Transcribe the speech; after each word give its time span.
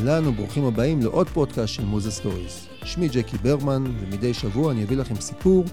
אהלן 0.00 0.26
וברוכים 0.26 0.64
הבאים 0.64 1.02
לעוד 1.02 1.28
פודקאסט 1.28 1.74
של 1.74 1.84
מוזה 1.84 2.10
סטוריז. 2.10 2.66
שמי 2.84 3.08
ג'קי 3.08 3.36
ברמן, 3.36 3.84
ומדי 4.00 4.34
שבוע 4.34 4.72
אני 4.72 4.84
אביא 4.84 4.96
לכם 4.96 5.14
סיפור, 5.20 5.64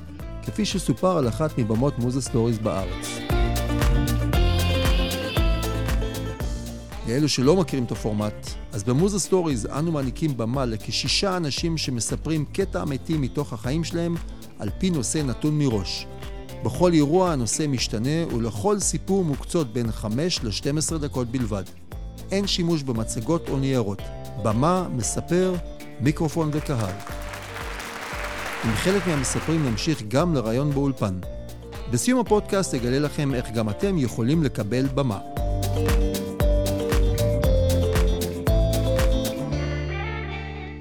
כפי 0.44 0.66
שסופר 0.66 1.18
על 1.18 1.28
אחת 1.28 1.58
מבמות 1.58 2.00
מוזה 2.00 2.22
סטוריז 2.22 2.60
בארץ. 2.60 3.20
לאלו 7.08 7.30
שלא 7.30 7.56
מכירים 7.56 7.86
את 7.86 7.92
הפורמט, 7.92 8.48
אז 8.72 8.84
במוזה 8.84 9.20
סטוריז 9.20 9.66
אנו 9.66 9.92
מעניקים 9.92 10.38
במה 10.38 10.66
לכשישה 10.66 11.38
אנשים 11.38 11.78
שמספרים 11.78 12.46
קטע 12.46 12.84
אמיתי 12.84 13.18
מתוך 13.18 13.54
החיים 13.54 13.84
שלהם, 13.84 14.16
על 14.60 14.70
פי 14.78 14.90
נושא 14.90 15.18
נתון 15.18 15.58
מראש. 15.60 16.08
בכל 16.64 16.94
אירוע 16.94 17.32
הנושא 17.32 17.66
משתנה, 17.68 18.36
ולכל 18.36 18.80
סיפור 18.80 19.26
מוקצות 19.26 19.74
בין 19.74 19.92
5 19.92 20.40
ל-12 20.44 20.98
דקות 20.98 21.28
בלבד. 21.28 21.64
אין 22.32 22.48
שימוש 22.48 22.84
במצגות 22.84 23.50
או 23.50 23.58
ניירות. 23.58 24.02
במה, 24.44 24.88
מספר, 24.96 25.56
מיקרופון 26.00 26.50
וקהל. 26.54 26.94
עם 28.64 28.72
חלק 28.76 29.08
מהמספרים 29.08 29.66
נמשיך 29.66 30.04
גם 30.08 30.34
לרעיון 30.34 30.72
באולפן. 30.72 31.20
בסיום 31.92 32.20
הפודקאסט 32.20 32.74
אגלה 32.74 33.00
לכם 33.00 33.34
איך 33.34 33.52
גם 33.52 33.70
אתם 33.70 33.98
יכולים 33.98 34.44
לקבל 34.44 34.88
במה. 34.88 35.20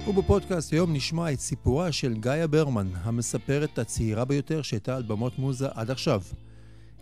ובפודקאסט 0.07 0.73
היום 0.73 0.93
נשמע 0.93 1.31
את 1.31 1.39
סיפורה 1.39 1.91
של 1.91 2.13
גאיה 2.13 2.47
ברמן, 2.47 2.87
המספרת 3.03 3.79
הצעירה 3.79 4.25
ביותר 4.25 4.61
שהייתה 4.61 4.95
על 4.95 5.03
במות 5.03 5.39
מוזה 5.39 5.67
עד 5.73 5.91
עכשיו. 5.91 6.21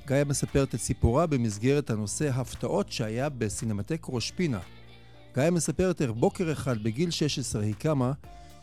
גאיה 0.08 0.23
מספרת 0.23 0.76
את 0.76 0.80
סיפורה 0.80 1.26
במסגרת 1.26 1.90
הנושא 1.90 2.30
הפתעות 2.30 2.92
שהיה 2.92 3.30
בסינמטק 3.30 4.06
ראש 4.09 4.31
פינה. 4.31 4.59
גאיה 5.36 5.52
מספרת 5.52 6.02
איך 6.02 6.11
בוקר 6.11 6.52
אחד 6.52 6.83
בגיל 6.83 7.11
16 7.11 7.61
היא 7.61 7.75
קמה 7.80 8.11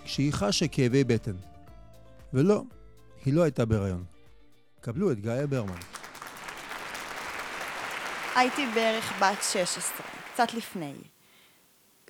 כשהיא 0.04 0.32
חשה 0.32 0.68
כאבי 0.68 1.04
בטן. 1.04 1.36
ולא, 2.32 2.62
היא 3.24 3.34
לא 3.34 3.42
הייתה 3.42 3.64
בהיריון. 3.64 4.04
קבלו 4.80 5.12
את 5.12 5.20
גאיה 5.20 5.46
ברמן. 5.46 5.78
הייתי 8.36 8.66
בערך 8.74 9.12
בת 9.22 9.42
16, 9.52 10.06
קצת 10.32 10.54
לפני. 10.54 10.94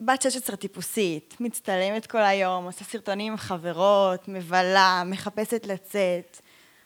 בת 0.00 0.22
16 0.22 0.56
טיפוסית, 0.56 1.36
מצטלמת 1.40 2.06
כל 2.06 2.22
היום, 2.22 2.64
עושה 2.64 2.84
סרטונים 2.84 3.32
עם 3.32 3.38
חברות, 3.38 4.28
מבלה, 4.28 5.02
מחפשת 5.06 5.66
לצאת. 5.66 6.40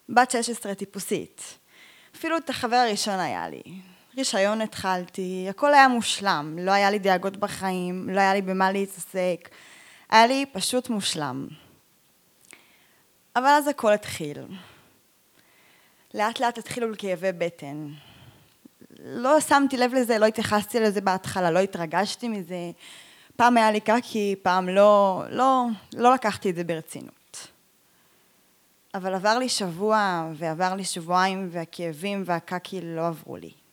בת 0.08 0.30
16 0.30 0.74
טיפוסית. 0.74 1.58
אפילו 2.16 2.36
את 2.36 2.50
החבר 2.50 2.76
הראשון 2.76 3.18
היה 3.18 3.48
לי. 3.48 3.62
רישיון 4.16 4.60
התחלתי, 4.60 5.46
הכל 5.50 5.74
היה 5.74 5.88
מושלם, 5.88 6.58
לא 6.60 6.70
היה 6.70 6.90
לי 6.90 6.98
דאגות 6.98 7.36
בחיים, 7.36 8.08
לא 8.08 8.20
היה 8.20 8.34
לי 8.34 8.42
במה 8.42 8.72
להתעסק, 8.72 9.48
היה 10.10 10.26
לי 10.26 10.46
פשוט 10.52 10.90
מושלם. 10.90 11.48
אבל 13.36 13.46
אז 13.46 13.68
הכל 13.68 13.92
התחיל. 13.92 14.38
לאט 16.14 16.40
לאט 16.40 16.58
התחילו 16.58 16.86
כאבי 16.98 17.32
בטן. 17.32 17.88
לא 18.98 19.40
שמתי 19.40 19.76
לב 19.76 19.94
לזה, 19.94 20.18
לא 20.18 20.26
התייחסתי 20.26 20.80
לזה 20.80 21.00
בהתחלה, 21.00 21.50
לא 21.50 21.58
התרגשתי 21.58 22.28
מזה. 22.28 22.70
פעם 23.36 23.56
היה 23.56 23.70
לי 23.70 23.80
קקי, 23.80 24.36
פעם 24.42 24.68
לא, 24.68 25.24
לא, 25.30 25.66
לא 25.92 26.14
לקחתי 26.14 26.50
את 26.50 26.56
זה 26.56 26.64
ברצינות. 26.64 27.48
אבל 28.94 29.14
עבר 29.14 29.38
לי 29.38 29.48
שבוע 29.48 30.26
ועבר 30.34 30.74
לי 30.74 30.84
שבועיים 30.84 31.48
והכאבים 31.50 32.22
והקקי 32.26 32.80
לא 32.82 33.06
עברו 33.06 33.36
לי. 33.36 33.65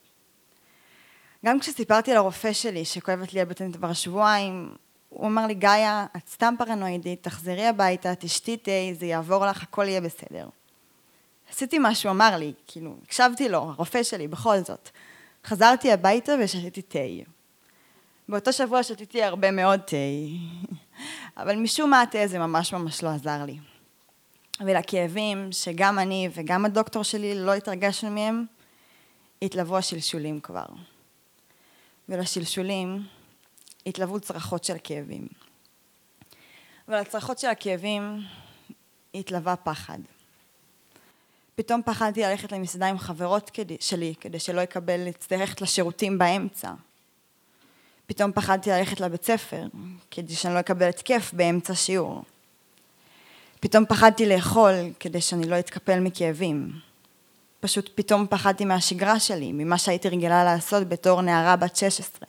גם 1.44 1.60
כשסיפרתי 1.60 2.14
לרופא 2.14 2.52
שלי 2.52 2.84
שכואבת 2.84 3.32
לי 3.32 3.40
הבטן 3.40 3.72
כבר 3.72 3.92
שבועיים, 3.92 4.74
הוא 5.08 5.26
אמר 5.26 5.46
לי, 5.46 5.54
גאיה, 5.54 6.06
את 6.16 6.28
סתם 6.28 6.54
פרנואידית, 6.58 7.22
תחזרי 7.22 7.66
הביתה, 7.66 8.14
תשתי 8.14 8.56
תה, 8.56 8.70
זה 8.98 9.06
יעבור 9.06 9.46
לך, 9.46 9.62
הכל 9.62 9.88
יהיה 9.88 10.00
בסדר. 10.00 10.48
עשיתי 11.50 11.78
מה 11.78 11.94
שהוא 11.94 12.12
אמר 12.12 12.36
לי, 12.36 12.52
כאילו, 12.66 12.96
הקשבתי 13.02 13.48
לו, 13.48 13.58
הרופא 13.58 14.02
שלי, 14.02 14.28
בכל 14.28 14.58
זאת. 14.58 14.88
חזרתי 15.46 15.92
הביתה 15.92 16.32
ושתיתי 16.40 16.82
תה. 16.82 16.98
באותו 18.28 18.52
שבוע 18.52 18.82
שתיתי 18.82 19.22
הרבה 19.22 19.50
מאוד 19.50 19.80
תה, 19.80 19.96
אבל 21.36 21.56
משום 21.56 21.90
מה 21.90 22.00
התה 22.00 22.22
הזה 22.22 22.38
ממש 22.38 22.72
ממש 22.72 23.02
לא 23.02 23.08
עזר 23.08 23.44
לי. 23.44 23.58
ולכאבים 24.60 25.52
שגם 25.52 25.98
אני 25.98 26.28
וגם 26.34 26.64
הדוקטור 26.64 27.02
שלי 27.02 27.34
לא 27.34 27.54
התרגשנו 27.54 28.10
מהם, 28.10 28.44
התלוו 29.42 29.76
השלשולים 29.76 30.40
כבר. 30.40 30.64
ולשלשולים 32.08 33.06
התלוו 33.86 34.20
צרחות 34.20 34.64
של 34.64 34.76
כאבים. 34.84 35.26
ולצרחות 36.88 37.38
של 37.38 37.48
הכאבים 37.48 38.20
התלווה 39.14 39.56
פחד. 39.56 39.98
פתאום 41.54 41.82
פחדתי 41.84 42.22
ללכת 42.22 42.52
למסעדה 42.52 42.86
עם 42.86 42.98
חברות 42.98 43.50
כדי, 43.50 43.76
שלי, 43.80 44.14
כדי 44.20 44.38
שלא 44.38 44.62
אקבל, 44.62 45.08
ללכת 45.30 45.60
לשירותים 45.60 46.18
באמצע. 46.18 46.72
פתאום 48.06 48.32
פחדתי 48.32 48.70
ללכת 48.70 49.00
לבית 49.00 49.24
ספר, 49.24 49.66
כדי 50.10 50.34
שאני 50.34 50.54
לא 50.54 50.60
אקבל 50.60 50.88
התקף 50.88 51.30
באמצע 51.32 51.74
שיעור. 51.74 52.24
פתאום 53.60 53.86
פחדתי 53.86 54.26
לאכול, 54.26 54.72
כדי 55.00 55.20
שאני 55.20 55.48
לא 55.48 55.58
אתקפל 55.58 56.00
מכאבים. 56.00 56.72
פשוט 57.64 57.90
פתאום 57.94 58.26
פחדתי 58.30 58.64
מהשגרה 58.64 59.20
שלי, 59.20 59.52
ממה 59.52 59.78
שהייתי 59.78 60.08
רגילה 60.08 60.44
לעשות 60.44 60.88
בתור 60.88 61.22
נערה 61.22 61.56
בת 61.56 61.76
16. 61.76 62.28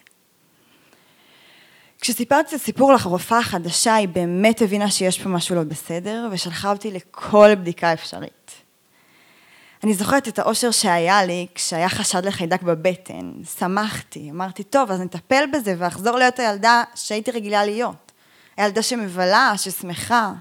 כשסיפרתי 2.01 2.50
את 2.50 2.53
הסיפור 2.53 2.94
לרופאה 2.94 3.40
החדשה, 3.40 3.95
היא 3.95 4.07
באמת 4.07 4.62
הבינה 4.62 4.91
שיש 4.91 5.22
פה 5.22 5.29
משהו 5.29 5.56
לא 5.56 5.63
בסדר, 5.63 6.28
ושלחה 6.31 6.69
אותי 6.69 6.91
לכל 6.91 7.56
בדיקה 7.56 7.94
אפשרית. 7.94 8.51
אני 9.84 9.94
זוכרת 9.94 10.28
את 10.28 10.40
האושר 10.40 10.72
שהיה 10.72 11.25
לי 11.25 11.47
כשהיה 11.56 11.90
חשד 11.90 12.25
לחיידק 12.25 12.62
בבטן. 12.62 13.31
שמחתי, 13.59 14.31
אמרתי, 14.31 14.63
טוב, 14.63 14.91
אז 14.91 15.01
נטפל 15.01 15.44
בזה 15.53 15.75
ואחזור 15.78 16.18
להיות 16.18 16.40
הילדה 16.40 16.84
שהייתי 16.95 17.31
רגילה 17.31 17.66
להיות. 17.66 18.12
הילדה 18.57 18.81
שמבלה, 18.81 19.53
ששמחה. 19.57 20.31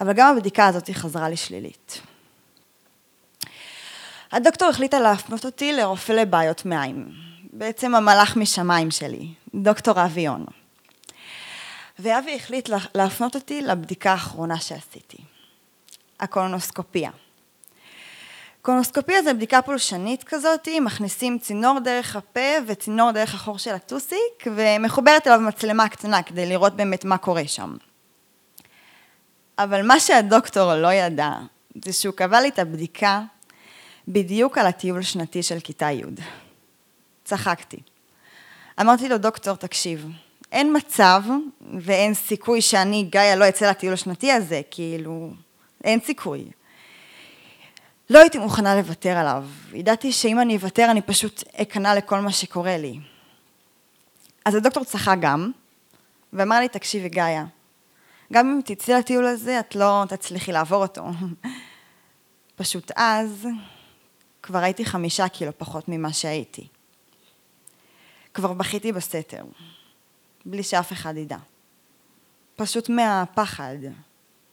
אבל 0.00 0.12
גם 0.12 0.36
הבדיקה 0.36 0.66
הזאת 0.66 0.90
חזרה 0.90 1.28
לי 1.28 1.36
שלילית. 1.36 2.00
הדוקטור 4.32 4.68
החליטה 4.68 5.00
להפנות 5.00 5.44
אותי 5.44 5.72
לרופא 5.72 6.12
לבעיות 6.12 6.64
מעיים. 6.64 7.08
בעצם 7.52 7.94
המלאך 7.94 8.36
משמיים 8.36 8.90
שלי, 8.90 9.28
דוקטור 9.54 10.04
אבי 10.04 10.20
יון. 10.20 10.44
ואבי 11.98 12.36
החליט 12.36 12.70
להפנות 12.94 13.34
אותי 13.34 13.62
לבדיקה 13.62 14.12
האחרונה 14.12 14.58
שעשיתי, 14.58 15.18
הקולונוסקופיה. 16.20 17.10
קולונוסקופיה 18.62 19.22
זה 19.22 19.34
בדיקה 19.34 19.62
פולשנית 19.62 20.24
כזאת, 20.24 20.68
מכניסים 20.80 21.38
צינור 21.38 21.78
דרך 21.80 22.16
הפה 22.16 22.50
וצינור 22.66 23.10
דרך 23.10 23.34
החור 23.34 23.58
של 23.58 23.74
הטוסיק, 23.74 24.46
ומחוברת 24.46 25.26
אליו 25.26 25.40
מצלמה 25.40 25.88
קטנה 25.88 26.22
כדי 26.22 26.46
לראות 26.46 26.76
באמת 26.76 27.04
מה 27.04 27.18
קורה 27.18 27.46
שם. 27.46 27.76
אבל 29.58 29.86
מה 29.86 30.00
שהדוקטור 30.00 30.74
לא 30.74 30.92
ידע, 30.92 31.32
זה 31.84 31.92
שהוא 31.92 32.14
קבע 32.14 32.40
לי 32.40 32.48
את 32.48 32.58
הבדיקה 32.58 33.22
בדיוק 34.08 34.58
על 34.58 34.66
הטיול 34.66 35.02
שנתי 35.02 35.42
של 35.42 35.60
כיתה 35.60 35.90
י'. 35.90 36.02
צחקתי. 37.24 37.76
אמרתי 38.80 39.08
לו, 39.08 39.18
דוקטור, 39.18 39.56
תקשיב, 39.56 40.08
אין 40.52 40.76
מצב 40.76 41.22
ואין 41.80 42.14
סיכוי 42.14 42.60
שאני, 42.60 43.02
גאיה, 43.02 43.36
לא 43.36 43.48
אצא 43.48 43.70
לטיול 43.70 43.92
השנתי 43.92 44.32
הזה, 44.32 44.60
כאילו, 44.70 45.30
אין 45.84 46.00
סיכוי. 46.00 46.44
לא 48.10 48.18
הייתי 48.18 48.38
מוכנה 48.38 48.76
לוותר 48.76 49.16
עליו. 49.16 49.44
ידעתי 49.72 50.12
שאם 50.12 50.40
אני 50.40 50.56
אוותר, 50.56 50.90
אני 50.90 51.02
פשוט 51.02 51.44
אכנע 51.56 51.94
לכל 51.94 52.20
מה 52.20 52.32
שקורה 52.32 52.76
לי. 52.76 52.98
אז 54.44 54.54
הדוקטור 54.54 54.84
צחק 54.84 55.16
גם, 55.20 55.50
ואמר 56.32 56.60
לי, 56.60 56.68
תקשיבי, 56.68 57.08
גאיה, 57.08 57.44
גם 58.32 58.46
אם 58.46 58.60
תצאי 58.64 58.94
לטיול 58.94 59.26
הזה, 59.26 59.60
את 59.60 59.74
לא 59.74 60.04
תצליחי 60.08 60.52
לעבור 60.52 60.82
אותו. 60.82 61.04
פשוט 62.56 62.92
אז 62.96 63.48
כבר 64.46 64.58
הייתי 64.58 64.84
חמישה 64.84 65.28
קילו 65.28 65.58
פחות 65.58 65.88
ממה 65.88 66.12
שהייתי. 66.12 66.68
כבר 68.34 68.52
בכיתי 68.52 68.92
בסתר, 68.92 69.44
בלי 70.44 70.62
שאף 70.62 70.92
אחד 70.92 71.16
ידע. 71.16 71.36
פשוט 72.56 72.88
מהפחד, 72.88 73.76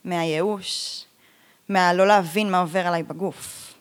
מהייאוש, 0.04 1.06
מהלא 1.70 2.08
להבין 2.08 2.52
מה 2.52 2.60
עובר 2.60 2.88
עליי 2.88 3.04
בגוף. 3.04 3.74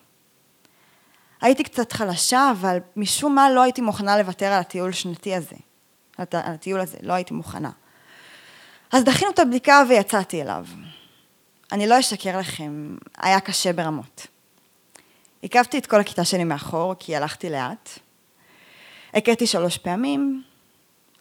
הייתי 1.41 1.63
קצת 1.63 1.91
חלשה, 1.91 2.51
אבל 2.51 2.77
משום 2.95 3.35
מה 3.35 3.51
לא 3.51 3.61
הייתי 3.61 3.81
מוכנה 3.81 4.17
לוותר 4.17 4.45
על 4.45 4.59
הטיול 4.59 4.89
השנתי 4.89 5.35
הזה. 5.35 5.55
על 6.17 6.25
הטיול 6.31 6.79
הזה, 6.79 6.97
לא 7.01 7.13
הייתי 7.13 7.33
מוכנה. 7.33 7.71
אז 8.91 9.03
דחינו 9.03 9.31
את 9.31 9.39
הבדיקה 9.39 9.83
ויצאתי 9.89 10.41
אליו. 10.41 10.65
אני 11.71 11.87
לא 11.87 11.99
אשקר 11.99 12.39
לכם, 12.39 12.95
היה 13.17 13.39
קשה 13.39 13.73
ברמות. 13.73 14.27
עיכבתי 15.43 15.77
את 15.77 15.85
כל 15.85 15.99
הכיתה 15.99 16.25
שלי 16.25 16.43
מאחור, 16.43 16.95
כי 16.99 17.15
הלכתי 17.15 17.49
לאט. 17.49 17.89
הכיתי 19.13 19.47
שלוש 19.47 19.77
פעמים, 19.77 20.43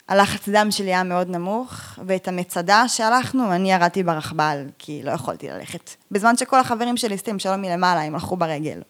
הלחץ 0.08 0.48
דם 0.48 0.70
שלי 0.70 0.88
היה 0.88 1.02
מאוד 1.02 1.28
נמוך, 1.28 1.74
ואת 2.06 2.28
המצדה 2.28 2.88
שהלכנו, 2.88 3.52
אני 3.52 3.72
ירדתי 3.72 4.02
ברכבל, 4.02 4.66
כי 4.78 5.02
לא 5.02 5.10
יכולתי 5.10 5.48
ללכת. 5.48 5.90
בזמן 6.10 6.36
שכל 6.36 6.60
החברים 6.60 6.96
שלי 6.96 7.19
סתם 7.19 7.38
שלום 7.38 7.62
מלמעלה, 7.62 8.00
הם 8.02 8.14
הלכו 8.14 8.36
ברגל. 8.36 8.80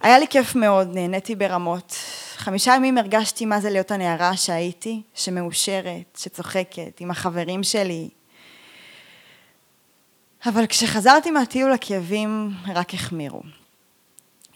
היה 0.00 0.18
לי 0.18 0.26
כיף 0.28 0.54
מאוד, 0.54 0.88
נהניתי 0.94 1.34
ברמות. 1.34 1.96
חמישה 2.36 2.74
ימים 2.74 2.98
הרגשתי 2.98 3.46
מה 3.46 3.60
זה 3.60 3.70
להיות 3.70 3.90
הנערה 3.90 4.36
שהייתי, 4.36 5.02
שמאושרת, 5.14 6.18
שצוחקת, 6.18 7.00
עם 7.00 7.10
החברים 7.10 7.62
שלי. 7.62 8.08
אבל 10.46 10.66
כשחזרתי 10.66 11.30
מהטיול 11.30 11.72
הכאבים 11.72 12.50
רק 12.74 12.94
החמירו. 12.94 13.42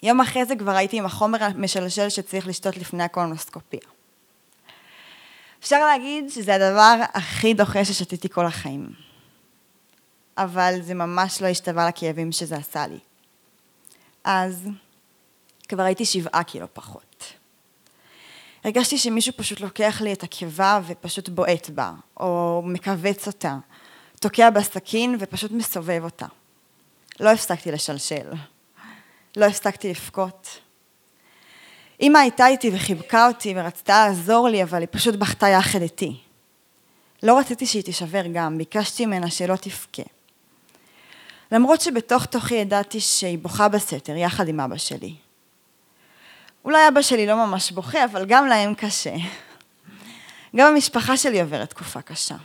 יום 0.03 0.21
אחרי 0.21 0.45
זה 0.45 0.57
כבר 0.57 0.73
הייתי 0.73 0.99
עם 0.99 1.07
החומר 1.07 1.45
המשלשל 1.45 2.09
שצריך 2.09 2.47
לשתות 2.47 2.77
לפני 2.77 3.03
הקולונוסקופיה. 3.03 3.81
אפשר 5.61 5.87
להגיד 5.87 6.29
שזה 6.29 6.55
הדבר 6.55 6.97
הכי 7.13 7.55
דוחה 7.55 7.85
ששתיתי 7.85 8.29
כל 8.29 8.47
החיים. 8.47 8.93
אבל 10.39 10.75
זה 10.83 10.95
ממש 10.95 11.43
לא 11.43 11.47
השתווה 11.47 11.89
לכאבים 11.89 12.33
שזה 12.33 12.57
עשה 12.57 12.87
לי. 12.87 12.99
אז 14.25 14.69
כבר 15.69 15.83
הייתי 15.83 16.05
שבעה 16.05 16.45
קילו 16.45 16.67
פחות. 16.73 17.33
הרגשתי 18.65 18.99
שמישהו 18.99 19.33
פשוט 19.37 19.61
לוקח 19.61 20.01
לי 20.01 20.13
את 20.13 20.23
הקיבה 20.23 20.81
ופשוט 20.87 21.29
בועט 21.29 21.71
בה, 21.71 21.93
או 22.21 22.63
מכווץ 22.65 23.27
אותה, 23.27 23.59
תוקע 24.21 24.51
בסכין 24.51 25.17
ופשוט 25.21 25.51
מסובב 25.51 26.01
אותה. 26.05 26.27
לא 27.21 27.31
הפסקתי 27.31 27.73
לשלשל. 27.73 28.31
לא 29.37 29.45
הפסקתי 29.45 29.89
לבכות. 29.91 30.59
אמא 32.01 32.19
הייתה 32.19 32.47
איתי 32.47 32.71
וחיבקה 32.75 33.29
אותי 33.29 33.55
ורצתה 33.57 34.07
לעזור 34.07 34.49
לי, 34.49 34.63
אבל 34.63 34.81
היא 34.81 34.89
פשוט 34.91 35.15
בכתה 35.15 35.49
יחד 35.49 35.83
איתי. 35.83 36.21
לא 37.23 37.39
רציתי 37.39 37.67
שהיא 37.67 37.83
תישבר 37.83 38.23
גם, 38.33 38.59
ביקשתי 38.59 39.07
ממנה 39.07 39.31
שלא 39.31 39.57
תבכה. 39.57 40.03
למרות 41.53 41.81
שבתוך 41.81 42.25
תוכי 42.25 42.55
ידעתי 42.55 43.01
שהיא 43.01 43.39
בוכה 43.39 43.69
בסתר, 43.69 44.17
יחד 44.17 44.49
עם 44.49 44.61
אבא 44.61 44.77
שלי. 44.77 45.15
אולי 46.65 46.89
אבא 46.89 47.03
שלי 47.03 47.27
לא 47.27 47.47
ממש 47.47 47.73
בוכה, 47.73 48.05
אבל 48.05 48.27
גם 48.27 48.47
להם 48.47 48.75
קשה. 48.75 49.15
גם 50.57 50.73
המשפחה 50.73 51.17
שלי 51.17 51.41
עוברת 51.41 51.71
תקופה 51.71 52.03
קשה. 52.03 52.37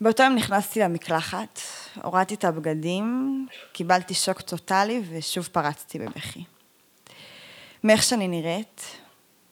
באותו 0.00 0.22
יום 0.22 0.34
נכנסתי 0.34 0.80
למקלחת, 0.80 1.60
הורדתי 2.02 2.34
את 2.34 2.44
הבגדים, 2.44 3.46
קיבלתי 3.72 4.14
שוק 4.14 4.40
טוטאלי 4.40 5.02
ושוב 5.08 5.48
פרצתי 5.52 5.98
בבכי. 5.98 6.44
מאיך 7.84 8.02
שאני 8.02 8.28
נראית, 8.28 8.82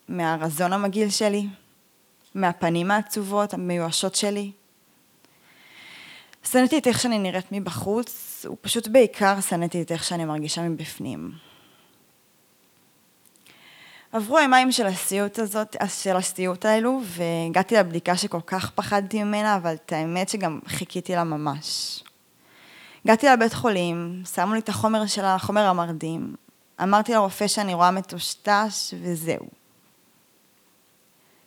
מהרזון 0.09 0.73
המגעיל 0.73 1.11
שלי, 1.11 1.47
מהפנים 2.35 2.91
העצובות, 2.91 3.55
המיואשות 3.55 4.15
שלי. 4.15 4.53
שנאתי 6.45 6.79
את 6.79 6.87
איך 6.87 7.01
שאני 7.01 7.19
נראית 7.19 7.53
מבחוץ, 7.53 8.47
ופשוט 8.53 8.89
בעיקר 8.89 9.41
שנאתי 9.41 9.83
את 9.83 9.93
איך 9.93 10.05
שאני 10.05 10.25
מרגישה 10.25 10.63
מבפנים. 10.63 11.33
עברו 14.13 14.39
הימיים 14.39 14.73
של 14.73 14.87
הסיוט 14.87 15.39
הזאת, 15.39 15.77
של 15.89 16.17
הסיוט 16.17 16.65
האלו, 16.65 17.01
והגעתי 17.05 17.75
לבדיקה 17.75 18.17
שכל 18.17 18.41
כך 18.47 18.71
פחדתי 18.71 19.25
ממנה, 19.25 19.57
אבל 19.57 19.75
את 19.75 19.93
האמת 19.93 20.29
שגם 20.29 20.61
חיכיתי 20.67 21.15
לה 21.15 21.25
ממש. 21.25 22.03
הגעתי 23.07 23.27
לבית 23.27 23.55
חולים, 23.55 24.23
שמו 24.35 24.55
לי 24.55 24.61
את 24.61 24.69
החומר 24.69 25.07
של 25.07 25.25
החומר 25.25 25.61
המרדים, 25.61 26.35
אמרתי 26.83 27.13
לרופא 27.13 27.49
שאני 27.49 27.75
רואה 27.75 27.91
מטושטש, 27.91 28.95
וזהו. 29.03 29.47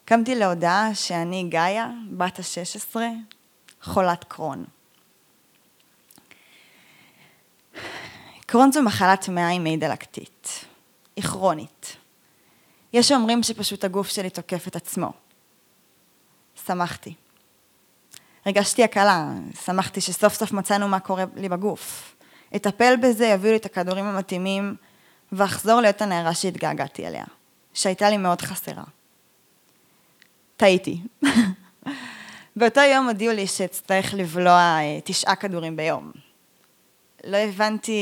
קמתי 0.05 0.35
להודעה 0.35 0.95
שאני 0.95 1.47
גאיה, 1.49 1.89
בת 2.11 2.39
ה-16, 2.39 2.95
חולת 3.81 4.23
קרון. 4.23 4.65
קרון 8.45 8.71
זו 8.71 8.81
מחלת 8.81 9.29
מעיים 9.29 9.63
מעי 9.63 9.77
דלקתית. 9.77 10.65
היא 11.15 11.23
כרונית. 11.23 11.95
יש 12.93 13.07
שאומרים 13.07 13.43
שפשוט 13.43 13.83
הגוף 13.83 14.07
שלי 14.07 14.29
תוקף 14.29 14.67
את 14.67 14.75
עצמו. 14.75 15.11
שמחתי. 16.65 17.13
הרגשתי 18.49 18.83
הקלה, 18.83 19.27
שמחתי 19.65 20.01
שסוף 20.01 20.33
סוף 20.33 20.51
מצאנו 20.51 20.87
מה 20.87 20.99
קורה 20.99 21.23
לי 21.35 21.49
בגוף. 21.49 22.15
אטפל 22.55 22.95
בזה, 23.01 23.25
יביאו 23.25 23.51
לי 23.51 23.57
את 23.57 23.65
הכדורים 23.65 24.05
המתאימים, 24.05 24.75
ואחזור 25.31 25.81
להיות 25.81 26.01
הנערה 26.01 26.33
שהתגעגעתי 26.33 27.07
אליה, 27.07 27.23
שהייתה 27.73 28.09
לי 28.09 28.17
מאוד 28.17 28.41
חסרה. 28.41 28.83
טעיתי. 30.57 31.01
באותו 32.55 32.81
יום 32.81 33.07
הודיעו 33.07 33.33
לי 33.33 33.47
שאצטרך 33.47 34.13
לבלוע 34.13 34.77
אה, 34.79 34.99
תשעה 35.03 35.35
כדורים 35.35 35.75
ביום. 35.75 36.11
לא 37.23 37.37
הבנתי 37.37 38.01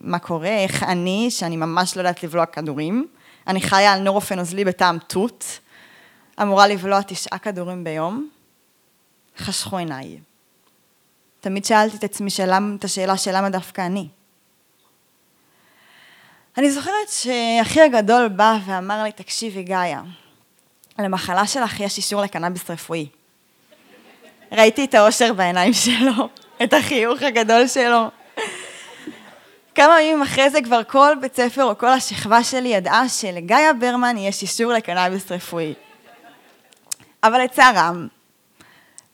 מה 0.00 0.18
קורה, 0.18 0.58
איך 0.58 0.82
אני, 0.82 1.26
שאני 1.30 1.56
ממש 1.56 1.96
לא 1.96 2.00
יודעת 2.00 2.22
לבלוע 2.22 2.46
כדורים, 2.46 3.06
אני 3.46 3.60
חיה 3.60 3.92
על 3.92 4.00
נורופנוזלי 4.00 4.64
בטעם 4.64 4.98
תות, 5.06 5.58
אמורה 6.42 6.66
לבלוע 6.66 7.02
תשעה 7.02 7.38
כדורים 7.38 7.84
ביום, 7.84 8.28
חשכו 9.40 9.76
עיניי. 9.76 10.18
תמיד 11.40 11.64
שאלתי 11.64 11.96
את 11.96 12.04
עצמי 12.04 12.30
שאלה, 12.30 12.58
את 12.78 12.84
השאלה 12.84 13.16
של 13.16 13.30
למה 13.36 13.50
דווקא 13.50 13.86
אני. 13.86 14.08
אני 16.58 16.70
זוכרת 16.70 17.08
שאחי 17.08 17.80
הגדול 17.80 18.28
בא 18.28 18.58
ואמר 18.66 19.02
לי, 19.02 19.12
תקשיבי 19.12 19.62
גאיה, 19.62 20.02
למחלה 20.98 21.46
שלך 21.46 21.80
יש 21.80 21.96
אישור 21.96 22.22
לקנאביס 22.22 22.70
רפואי. 22.70 23.08
ראיתי 24.52 24.84
את 24.84 24.94
האושר 24.94 25.32
בעיניים 25.32 25.72
שלו, 25.72 26.28
את 26.62 26.72
החיוך 26.72 27.22
הגדול 27.22 27.68
שלו. 27.68 28.08
כמה 29.74 30.02
ימים 30.02 30.22
אחרי 30.22 30.50
זה 30.50 30.62
כבר 30.62 30.84
כל 30.84 31.14
בית 31.20 31.36
ספר 31.36 31.64
או 31.64 31.78
כל 31.78 31.88
השכבה 31.88 32.44
שלי 32.44 32.68
ידעה 32.68 33.08
שלגאיה 33.08 33.72
ברמן 33.72 34.16
יש 34.16 34.42
אישור 34.42 34.72
לקנאביס 34.72 35.32
רפואי. 35.32 35.74
אבל 37.22 37.42
לצערם, 37.44 38.08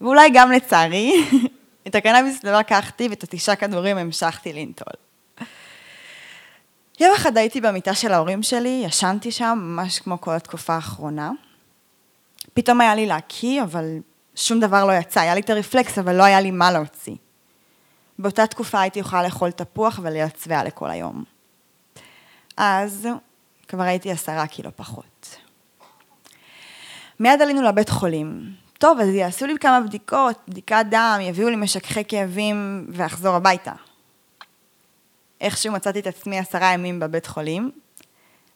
ואולי 0.04 0.30
גם 0.34 0.52
לצערי, 0.52 1.24
את 1.86 1.94
הקנאביס 1.94 2.44
לא 2.44 2.58
לקחתי 2.58 3.08
ואת 3.08 3.22
התשעה 3.22 3.56
כדורים 3.56 3.96
המשכתי 3.96 4.52
לנטול. 4.52 4.92
יום 7.00 7.14
אחד 7.14 7.36
הייתי 7.36 7.60
במיטה 7.60 7.94
של 7.94 8.12
ההורים 8.12 8.42
שלי, 8.42 8.82
ישנתי 8.86 9.32
שם 9.32 9.58
ממש 9.62 9.98
כמו 9.98 10.20
כל 10.20 10.30
התקופה 10.30 10.74
האחרונה. 10.74 11.30
פתאום 12.54 12.80
היה 12.80 12.94
לי 12.94 13.06
להקיא, 13.06 13.62
אבל 13.62 13.84
שום 14.36 14.60
דבר 14.60 14.84
לא 14.84 14.92
יצא, 14.92 15.20
היה 15.20 15.34
לי 15.34 15.40
את 15.40 15.50
הרפלקס, 15.50 15.98
אבל 15.98 16.16
לא 16.16 16.22
היה 16.22 16.40
לי 16.40 16.50
מה 16.50 16.70
להוציא. 16.70 17.16
באותה 18.18 18.46
תקופה 18.46 18.80
הייתי 18.80 18.98
יכולה 18.98 19.22
לאכול 19.22 19.50
תפוח 19.50 20.00
ולהיות 20.02 20.36
שבעה 20.44 20.64
לכל 20.64 20.90
היום. 20.90 21.24
אז 22.56 23.08
כבר 23.68 23.82
הייתי 23.82 24.10
עשרה 24.10 24.46
קילו 24.46 24.70
פחות. 24.76 25.36
מיד 27.20 27.42
עלינו 27.42 27.62
לבית 27.62 27.88
חולים. 27.88 28.63
טוב, 28.84 29.00
אז 29.00 29.08
יעשו 29.08 29.46
לי 29.46 29.58
כמה 29.58 29.80
בדיקות, 29.80 30.38
בדיקת 30.48 30.84
דם, 30.90 31.18
יביאו 31.22 31.48
לי 31.48 31.56
משככי 31.56 32.04
כאבים 32.04 32.86
ואחזור 32.88 33.34
הביתה. 33.34 33.72
איכשהו 35.40 35.72
מצאתי 35.72 35.98
את 35.98 36.06
עצמי 36.06 36.38
עשרה 36.38 36.72
ימים 36.72 37.00
בבית 37.00 37.26
חולים. 37.26 37.70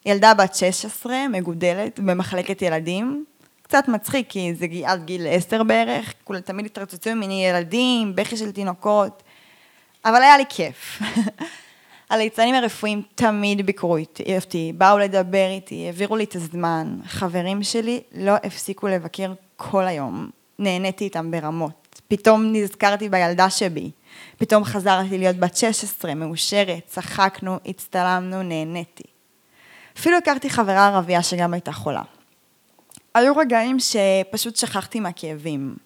ילדה 0.07 0.35
בת 0.35 0.55
16, 0.55 1.29
מגודלת, 1.29 2.01
במחלקת 2.01 2.63
ילדים. 2.63 3.25
קצת 3.63 3.89
מצחיק, 3.89 4.27
כי 4.29 4.55
זה 4.55 4.67
עד 4.85 5.05
גיל 5.05 5.27
10 5.31 5.63
בערך, 5.63 6.15
כולם 6.25 6.41
תמיד 6.41 6.67
התרוצצו 6.67 7.15
ממני 7.15 7.47
ילדים, 7.47 8.15
בכי 8.15 8.37
של 8.37 8.53
תינוקות. 8.53 9.23
אבל 10.05 10.23
היה 10.23 10.39
לי 10.39 10.45
כיף. 10.49 11.03
הליצנים 12.11 12.55
הרפואיים 12.55 13.03
תמיד 13.15 13.67
ביקרו 13.67 13.97
אותי, 14.37 14.73
באו 14.75 14.99
לדבר 14.99 15.49
איתי, 15.51 15.87
העבירו 15.87 16.17
לי 16.17 16.25
את 16.25 16.37
הזמן. 16.37 16.99
חברים 17.07 17.63
שלי 17.63 18.01
לא 18.15 18.35
הפסיקו 18.45 18.89
לבקר 18.89 19.33
כל 19.61 19.87
היום. 19.87 20.31
נהניתי 20.59 21.05
איתם 21.05 21.31
ברמות. 21.31 22.01
פתאום 22.09 22.53
נזכרתי 22.53 23.09
בילדה 23.09 23.51
שבי. 23.51 23.91
פתאום 24.37 24.65
חזרתי 24.65 25.19
להיות 25.19 25.37
בת 25.37 25.57
16, 25.57 26.15
מאושרת, 26.15 26.87
צחקנו, 26.87 27.59
הצטלמנו, 27.67 28.43
נהניתי. 28.43 29.03
אפילו 29.99 30.19
הכרתי 30.19 30.51
חברה 30.51 30.87
ערבייה 30.87 31.23
שגם 31.23 31.55
הייתה 31.55 31.73
חולה. 31.73 32.03
היו 33.15 33.37
רגעים 33.37 33.77
שפשוט 33.81 34.57
שכחתי 34.57 35.01
מהכאבים. 35.01 35.77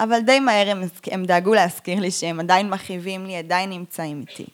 אבל 0.00 0.20
די 0.20 0.40
מהר 0.40 0.70
הם, 0.70 0.82
הם 1.10 1.24
דאגו 1.24 1.54
להזכיר 1.54 2.00
לי 2.00 2.10
שהם 2.10 2.40
עדיין 2.40 2.70
מכאיבים 2.70 3.26
לי, 3.26 3.36
עדיין 3.36 3.70
נמצאים 3.70 4.20
איתי. 4.20 4.46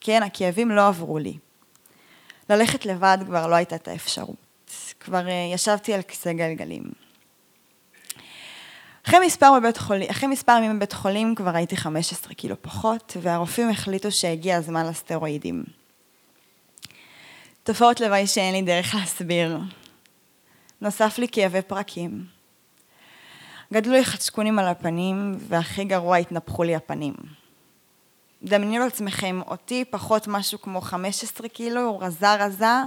כן, 0.00 0.22
הכאבים 0.22 0.70
לא 0.70 0.88
עברו 0.88 1.18
לי. 1.18 1.38
ללכת 2.50 2.86
לבד 2.86 3.18
כבר 3.26 3.46
לא 3.46 3.54
הייתה 3.54 3.76
את 3.76 3.88
האפשרות. 3.88 4.48
כבר 5.00 5.28
אה, 5.28 5.50
ישבתי 5.54 5.94
על 5.94 6.02
כיסא 6.02 6.32
גלגלים. 6.32 7.07
אחרי 9.08 9.26
מספר, 9.26 9.52
בבית 9.60 9.76
חולים, 9.76 10.10
אחרי 10.10 10.28
מספר 10.28 10.52
ימים 10.52 10.76
בבית 10.76 10.92
חולים 10.92 11.34
כבר 11.34 11.56
הייתי 11.56 11.76
15 11.76 12.34
קילו 12.34 12.62
פחות, 12.62 13.16
והרופאים 13.22 13.70
החליטו 13.70 14.12
שהגיע 14.12 14.56
הזמן 14.56 14.86
לסטרואידים. 14.86 15.64
תופעות 17.62 18.00
לוואי 18.00 18.26
שאין 18.26 18.54
לי 18.54 18.62
דרך 18.62 18.94
להסביר. 18.94 19.58
נוסף 20.80 21.18
לי 21.18 21.28
כאבי 21.28 21.62
פרקים. 21.62 22.24
גדלו 23.72 23.92
לי 23.92 24.04
חצ'קונים 24.04 24.58
על 24.58 24.66
הפנים, 24.66 25.34
והכי 25.38 25.84
גרוע 25.84 26.16
התנפחו 26.16 26.62
לי 26.62 26.74
הפנים. 26.74 27.14
דמיינו 28.42 28.84
לעצמכם 28.84 29.40
אותי 29.46 29.84
פחות 29.90 30.28
משהו 30.28 30.60
כמו 30.60 30.80
15 30.80 31.48
קילו, 31.48 31.98
רזה 31.98 32.34
רזה, 32.34 32.82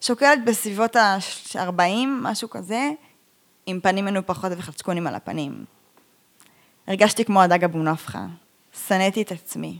שוקלת 0.00 0.44
בסביבות 0.44 0.96
ה-40, 0.96 1.80
משהו 2.06 2.50
כזה, 2.50 2.90
עם 3.66 3.80
פנים 3.80 4.04
מנופחות 4.04 4.52
וחצ'קונים 4.56 5.06
על 5.06 5.14
הפנים. 5.14 5.64
הרגשתי 6.86 7.24
כמו 7.24 7.42
הדג 7.42 7.64
אבו 7.64 7.82
נפחה. 7.82 8.26
שנאתי 8.88 9.22
את 9.22 9.32
עצמי. 9.32 9.78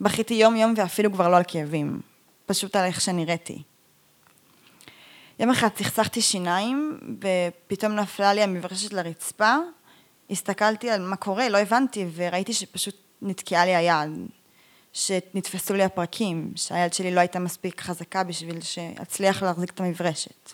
בכיתי 0.00 0.34
יום 0.34 0.56
יום 0.56 0.74
ואפילו 0.76 1.12
כבר 1.12 1.28
לא 1.28 1.36
על 1.36 1.42
כאבים. 1.48 2.00
פשוט 2.46 2.76
על 2.76 2.84
איך 2.84 3.00
שנראיתי. 3.00 3.62
יום 5.38 5.50
אחד 5.50 5.68
צחצחתי 5.68 6.20
שיניים, 6.20 6.98
ופתאום 7.18 7.92
נפלה 7.92 8.34
לי 8.34 8.42
המברשת 8.42 8.92
לרצפה. 8.92 9.56
הסתכלתי 10.30 10.90
על 10.90 11.02
מה 11.02 11.16
קורה, 11.16 11.48
לא 11.48 11.58
הבנתי, 11.58 12.06
וראיתי 12.14 12.52
שפשוט 12.52 12.96
נתקעה 13.22 13.64
לי 13.64 13.74
היד. 13.74 14.10
שנתפסו 14.92 15.74
לי 15.74 15.84
הפרקים, 15.84 16.52
שהיד 16.56 16.94
שלי 16.94 17.14
לא 17.14 17.20
הייתה 17.20 17.38
מספיק 17.38 17.80
חזקה 17.80 18.24
בשביל 18.24 18.60
שאצליח 18.60 19.42
להחזיק 19.42 19.70
את 19.70 19.80
המברשת. 19.80 20.52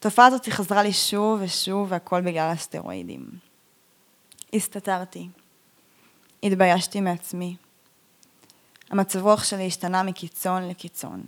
התופעה 0.00 0.26
הזאת 0.26 0.48
חזרה 0.48 0.82
לי 0.82 0.92
שוב 0.92 1.40
ושוב, 1.42 1.86
והכל 1.90 2.20
בגלל 2.20 2.50
הסטרואידים. 2.50 3.30
הסתתרתי. 4.54 5.28
התביישתי 6.42 7.00
מעצמי. 7.00 7.56
המצב 8.90 9.22
רוח 9.22 9.44
שלי 9.44 9.66
השתנה 9.66 10.02
מקיצון 10.02 10.68
לקיצון. 10.68 11.22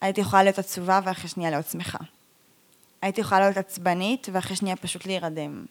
הייתי 0.00 0.20
יכולה 0.20 0.42
להיות 0.42 0.58
עצובה 0.58 1.00
ואחרי 1.04 1.28
שנייה 1.28 1.50
להיות 1.50 1.66
שמחה. 1.66 1.98
הייתי 3.02 3.20
יכולה 3.20 3.40
להיות 3.40 3.56
עצבנית 3.56 4.28
ואחרי 4.32 4.56
שנייה 4.56 4.76
פשוט 4.76 5.06
להירדם. 5.06 5.66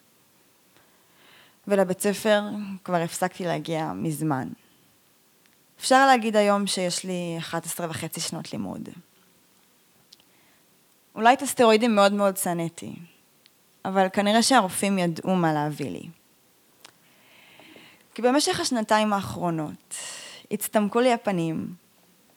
ולבית 1.67 2.01
ספר 2.01 2.43
כבר 2.83 2.97
הפסקתי 2.97 3.43
להגיע 3.43 3.93
מזמן. 3.93 4.49
אפשר 5.79 6.05
להגיד 6.05 6.35
היום 6.35 6.67
שיש 6.67 7.03
לי 7.03 7.35
11 7.39 7.87
וחצי 7.89 8.19
שנות 8.19 8.53
לימוד. 8.53 8.89
אולי 11.19 11.33
את 11.33 11.41
הסטרואידים 11.41 11.95
מאוד 11.95 12.13
מאוד 12.13 12.37
שנאתי, 12.37 12.95
אבל 13.85 14.07
כנראה 14.13 14.43
שהרופאים 14.43 14.99
ידעו 14.99 15.35
מה 15.35 15.53
להביא 15.53 15.89
לי. 15.89 16.09
כי 18.15 18.21
במשך 18.21 18.59
השנתיים 18.59 19.13
האחרונות 19.13 19.95
הצטמקו 20.51 20.99
לי 20.99 21.13
הפנים, 21.13 21.73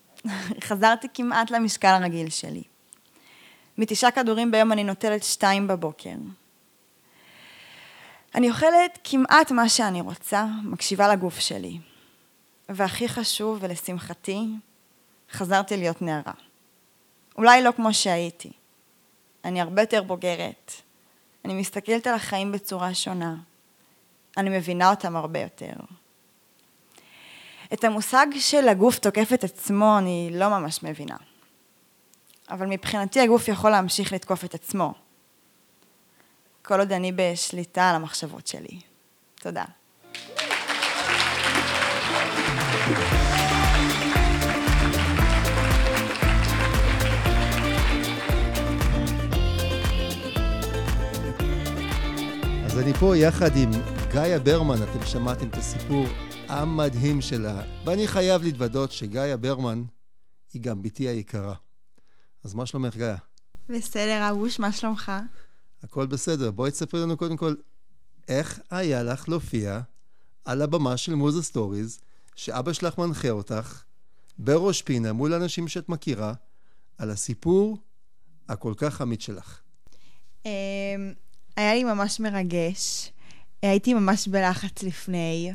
חזרתי 0.67 1.07
כמעט 1.15 1.51
למשקל 1.51 1.89
הרגיל 1.89 2.31
שלי. 2.31 2.62
מתשעה 3.79 4.11
כדורים 4.11 4.51
ביום 4.51 4.73
אני 4.73 4.85
נוטלת 4.85 5.23
שתיים 5.23 5.69
בבוקר. 5.69 6.17
אני 8.35 8.51
אוכלת 8.51 8.99
כמעט 9.05 9.51
מה 9.51 9.69
שאני 9.69 10.01
רוצה, 10.01 10.47
מקשיבה 10.65 11.09
לגוף 11.12 11.39
שלי. 11.39 11.79
והכי 12.69 13.09
חשוב, 13.09 13.59
ולשמחתי, 13.61 14.47
חזרתי 15.33 15.77
להיות 15.77 16.03
נערה. 16.03 16.35
אולי 17.37 17.62
לא 17.62 17.71
כמו 17.77 17.95
שהייתי. 17.95 18.53
אני 19.44 19.61
הרבה 19.61 19.82
יותר 19.82 20.02
בוגרת. 20.02 20.72
אני 21.44 21.54
מסתכלת 21.54 22.06
על 22.06 22.14
החיים 22.14 22.52
בצורה 22.52 22.94
שונה. 22.94 23.34
אני 24.37 24.50
מבינה 24.58 24.90
אותם 24.90 25.16
הרבה 25.16 25.40
יותר. 25.40 25.72
את 27.72 27.84
המושג 27.84 28.26
של 28.38 28.68
הגוף 28.68 28.99
תוקף 28.99 29.32
את 29.34 29.44
עצמו 29.44 29.99
אני 29.99 30.30
לא 30.32 30.49
ממש 30.49 30.82
מבינה. 30.82 31.16
אבל 32.50 32.66
מבחינתי 32.66 33.20
הגוף 33.20 33.49
יכול 33.49 33.70
להמשיך 33.70 34.12
לתקוף 34.12 34.44
את 34.44 34.54
עצמו. 34.54 34.94
כל 36.62 36.80
עוד 36.80 36.92
אני 36.92 37.12
בשליטה 37.12 37.90
על 37.90 37.96
המחשבות 37.96 38.46
שלי. 38.46 38.80
תודה. 39.34 39.64
אז 52.73 52.79
אני 52.79 52.95
פה 52.95 53.17
יחד 53.17 53.57
עם 53.57 53.71
גאיה 54.12 54.38
ברמן, 54.38 54.83
אתם 54.83 55.07
שמעתם 55.07 55.49
את 55.49 55.55
הסיפור 55.55 56.07
המדהים 56.49 57.21
שלה, 57.21 57.62
ואני 57.85 58.09
חייב 58.09 58.43
להתוודות 58.43 58.93
שגאיה 58.93 59.37
ברמן 59.37 59.85
היא 60.52 60.62
גם 60.62 60.83
בתי 60.83 61.09
היקרה. 61.09 61.55
אז 62.45 62.55
מה 62.55 62.67
שלומך, 62.67 62.97
גאיה? 62.97 63.17
בסדר, 63.69 64.31
אבוש, 64.31 64.59
מה 64.59 64.73
שלומך? 64.73 65.12
הכל 65.83 66.07
בסדר. 66.07 66.50
בואי 66.50 66.71
תספרי 66.71 67.00
לנו 67.00 67.17
קודם 67.17 67.37
כל, 67.37 67.55
איך 68.29 68.61
היה 68.71 69.02
לך 69.02 69.29
להופיע 69.29 69.81
על 70.45 70.62
הבמה 70.62 70.97
של 70.97 71.14
מוזה 71.14 71.43
סטוריז, 71.43 72.00
שאבא 72.35 72.73
שלך 72.73 72.99
מנחה 72.99 73.31
אותך, 73.31 73.83
בראש 74.38 74.83
פינה, 74.83 75.12
מול 75.12 75.35
אנשים 75.35 75.69
שאת 75.69 75.88
מכירה, 75.88 76.33
על 76.99 77.11
הסיפור 77.11 77.79
הכל 78.49 78.75
כך 78.76 79.02
אמיץ 79.02 79.23
שלך. 79.23 79.61
היה 81.56 81.75
לי 81.75 81.85
ממש 81.85 82.21
מרגש. 82.21 83.12
הייתי 83.62 83.94
ממש 83.94 84.28
בלחץ 84.28 84.82
לפני, 84.82 85.52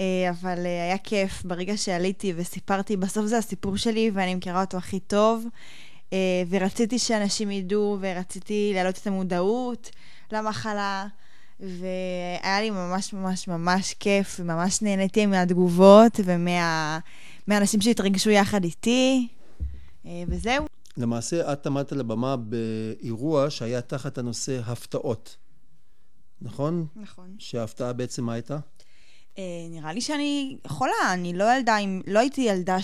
אה, 0.00 0.30
אבל 0.30 0.66
אה, 0.66 0.84
היה 0.84 0.98
כיף 0.98 1.42
ברגע 1.44 1.76
שעליתי 1.76 2.32
וסיפרתי, 2.36 2.96
בסוף 2.96 3.26
זה 3.26 3.38
הסיפור 3.38 3.76
שלי 3.76 4.10
ואני 4.14 4.34
מכירה 4.34 4.60
אותו 4.60 4.76
הכי 4.76 5.00
טוב, 5.00 5.46
אה, 6.12 6.42
ורציתי 6.50 6.98
שאנשים 6.98 7.50
ידעו 7.50 7.98
ורציתי 8.00 8.70
להעלות 8.74 8.98
את 8.98 9.06
המודעות 9.06 9.90
למחלה. 10.32 11.06
והיה 11.60 12.60
לי 12.60 12.70
ממש 12.70 13.12
ממש 13.12 13.48
ממש 13.48 13.94
כיף, 14.00 14.36
וממש 14.40 14.82
נהניתי 14.82 15.26
מהתגובות 15.26 16.20
ומהאנשים 16.24 17.80
ומה, 17.80 17.84
שהתרגשו 17.84 18.30
יחד 18.30 18.64
איתי, 18.64 19.28
וזהו. 20.04 20.66
למעשה, 20.96 21.52
את 21.52 21.66
עמדת 21.66 21.92
על 21.92 22.00
הבמה 22.00 22.36
באירוע 22.36 23.50
שהיה 23.50 23.80
תחת 23.80 24.18
הנושא 24.18 24.60
הפתעות, 24.66 25.36
נכון? 26.42 26.86
נכון. 26.96 27.36
שההפתעה 27.38 27.92
בעצם 27.92 28.24
מה 28.24 28.32
הייתה? 28.32 28.58
Uh, 29.34 29.38
נראה 29.70 29.92
לי 29.92 30.00
שאני 30.00 30.56
חולה, 30.66 31.12
אני 31.12 31.32
לא 31.32 31.56
ילדה, 31.56 31.76
לא 32.06 32.18
הייתי 32.18 32.40
ילדה 32.40 32.76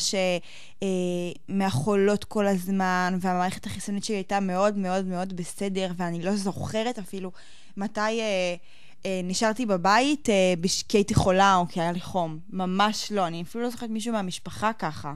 שמהחולות 1.49 2.25
uh, 2.25 2.26
כל 2.26 2.47
הזמן, 2.47 3.19
והמערכת 3.21 3.67
החיסונית 3.67 4.05
שלי 4.05 4.17
הייתה 4.17 4.40
מאוד 4.40 4.76
מאוד 4.76 5.05
מאוד 5.05 5.37
בסדר, 5.37 5.90
ואני 5.97 6.23
לא 6.23 6.37
זוכרת 6.37 6.99
אפילו 6.99 7.33
מתי 7.76 8.00
uh, 8.00 9.07
נשארתי 9.25 9.67
בבית 9.67 10.29
בש... 10.61 10.83
כי 10.83 10.97
הייתי 10.97 11.14
חולה 11.14 11.57
או 11.57 11.69
כי 11.69 11.81
היה 11.81 11.93
לי 11.93 12.00
חום. 12.00 12.38
ממש 12.50 13.12
לא, 13.12 13.26
אני 13.26 13.43
אפילו 13.43 13.64
לא 13.64 13.71
זוכרת 13.71 13.90
מישהו 13.90 14.12
מהמשפחה 14.12 14.73
ככה. 14.73 15.14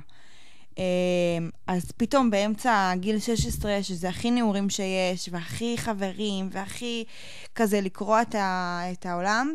אמ, 0.78 1.50
אז 1.66 1.92
פתאום 1.96 2.30
באמצע 2.30 2.92
גיל 2.96 3.18
16, 3.18 3.82
שזה 3.82 4.08
הכי 4.08 4.30
נעורים 4.30 4.70
שיש, 4.70 5.28
והכי 5.32 5.74
חברים, 5.78 6.48
והכי 6.52 7.04
כזה 7.54 7.80
לקרוע 7.80 8.22
את, 8.22 8.34
ה, 8.34 8.80
את 8.92 9.06
העולם, 9.06 9.54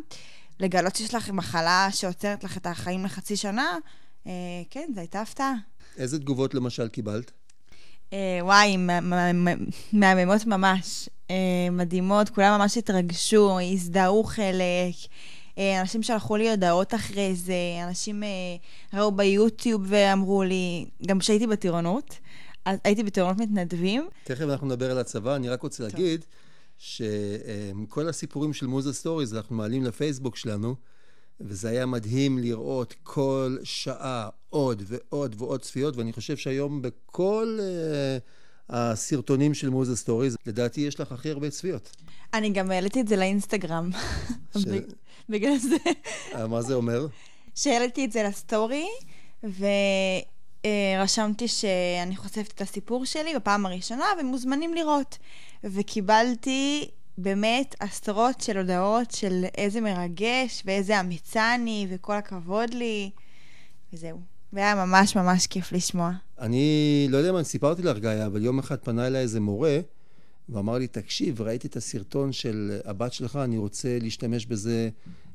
לגלות 0.59 0.95
שיש 0.95 1.15
לך 1.15 1.29
מחלה 1.29 1.87
שעוצרת 1.91 2.43
לך 2.43 2.57
את 2.57 2.67
החיים 2.67 3.05
לחצי 3.05 3.35
שנה, 3.35 3.77
אה, 4.27 4.31
כן, 4.69 4.91
זו 4.93 4.99
הייתה 4.99 5.21
הפתעה. 5.21 5.53
איזה 5.97 6.19
תגובות 6.19 6.53
למשל 6.53 6.87
קיבלת? 6.87 7.31
אה, 8.13 8.39
וואי, 8.41 8.77
מהממות 9.93 10.45
ממש. 10.45 11.09
אה, 11.29 11.35
מדהימות, 11.71 12.29
כולם 12.29 12.59
ממש 12.59 12.77
התרגשו, 12.77 13.59
הזדהו 13.59 14.23
חלק. 14.23 14.95
אה, 15.57 15.81
אנשים 15.81 16.03
שלחו 16.03 16.37
לי 16.37 16.49
הודעות 16.49 16.93
אחרי 16.93 17.35
זה, 17.35 17.55
אנשים 17.87 18.23
אה, 18.23 18.29
ראו 18.93 19.11
ביוטיוב 19.11 19.81
ואמרו 19.85 20.43
לי, 20.43 20.85
גם 21.05 21.19
כשהייתי 21.19 21.47
בטירונות, 21.47 22.19
הייתי 22.65 23.03
בטירונות 23.03 23.37
מתנדבים. 23.37 24.07
תכף 24.23 24.45
אנחנו 24.49 24.67
נדבר 24.67 24.91
על 24.91 24.97
הצבא, 24.97 25.35
אני 25.35 25.49
רק 25.49 25.61
רוצה 25.61 25.83
טוב. 25.83 25.99
להגיד 25.99 26.25
שכל 26.77 28.09
הסיפורים 28.09 28.53
של 28.53 28.67
מוזה 28.67 28.93
סטוריז 28.93 29.35
אנחנו 29.35 29.55
מעלים 29.55 29.83
לפייסבוק 29.83 30.35
שלנו, 30.35 30.75
וזה 31.41 31.69
היה 31.69 31.85
מדהים 31.85 32.37
לראות 32.39 32.93
כל 33.03 33.57
שעה 33.63 34.29
עוד 34.49 34.83
ועוד 34.85 35.35
ועוד 35.37 35.61
צפיות, 35.61 35.97
ואני 35.97 36.13
חושב 36.13 36.37
שהיום 36.37 36.81
בכל 36.81 37.59
אה, 37.59 38.21
הסרטונים 38.69 39.53
של 39.53 39.69
מוזה 39.69 39.95
סטוריז, 39.95 40.37
לדעתי 40.45 40.81
יש 40.81 40.99
לך 40.99 41.11
הכי 41.11 41.29
הרבה 41.29 41.49
צפיות. 41.49 41.95
אני 42.33 42.49
גם 42.49 42.71
העליתי 42.71 43.01
את 43.01 43.07
זה 43.07 43.15
לאינסטגרם. 43.15 43.89
בגלל 45.29 45.57
זה. 45.57 45.75
אה, 46.35 46.47
מה 46.47 46.61
זה 46.61 46.73
אומר? 46.73 47.07
שהעליתי 47.55 48.05
את 48.05 48.11
זה 48.11 48.23
לסטורי, 48.23 48.87
ורשמתי 50.97 51.47
שאני 51.47 52.15
חושפת 52.15 52.51
את 52.55 52.61
הסיפור 52.61 53.05
שלי 53.05 53.35
בפעם 53.35 53.65
הראשונה, 53.65 54.05
ומוזמנים 54.19 54.73
לראות. 54.73 55.17
וקיבלתי 55.63 56.89
באמת 57.17 57.75
עשרות 57.79 58.41
של 58.41 58.57
הודעות 58.57 59.11
של 59.11 59.45
איזה 59.57 59.81
מרגש, 59.81 60.63
ואיזה 60.65 60.99
אמיצה 60.99 61.55
אני, 61.55 61.87
וכל 61.89 62.15
הכבוד 62.15 62.73
לי, 62.73 63.09
וזהו. 63.93 64.19
והיה 64.53 64.75
ממש 64.75 65.15
ממש 65.15 65.47
כיף 65.47 65.71
לשמוע. 65.71 66.11
אני 66.39 67.07
לא 67.09 67.17
יודע 67.17 67.29
אם 67.29 67.35
אני 67.35 67.45
סיפרתי 67.45 67.81
לך, 67.81 67.97
גיא, 67.97 68.25
אבל 68.25 68.43
יום 68.43 68.59
אחד 68.59 68.79
פנה 68.79 69.07
אליי 69.07 69.21
איזה 69.21 69.39
מורה, 69.39 69.79
ואמר 70.51 70.77
לי, 70.77 70.87
תקשיב, 70.87 71.41
ראיתי 71.41 71.67
את 71.67 71.75
הסרטון 71.75 72.31
של 72.31 72.79
הבת 72.85 73.13
שלך, 73.13 73.35
אני 73.35 73.57
רוצה 73.57 73.97
להשתמש 74.01 74.45
בזה 74.45 74.89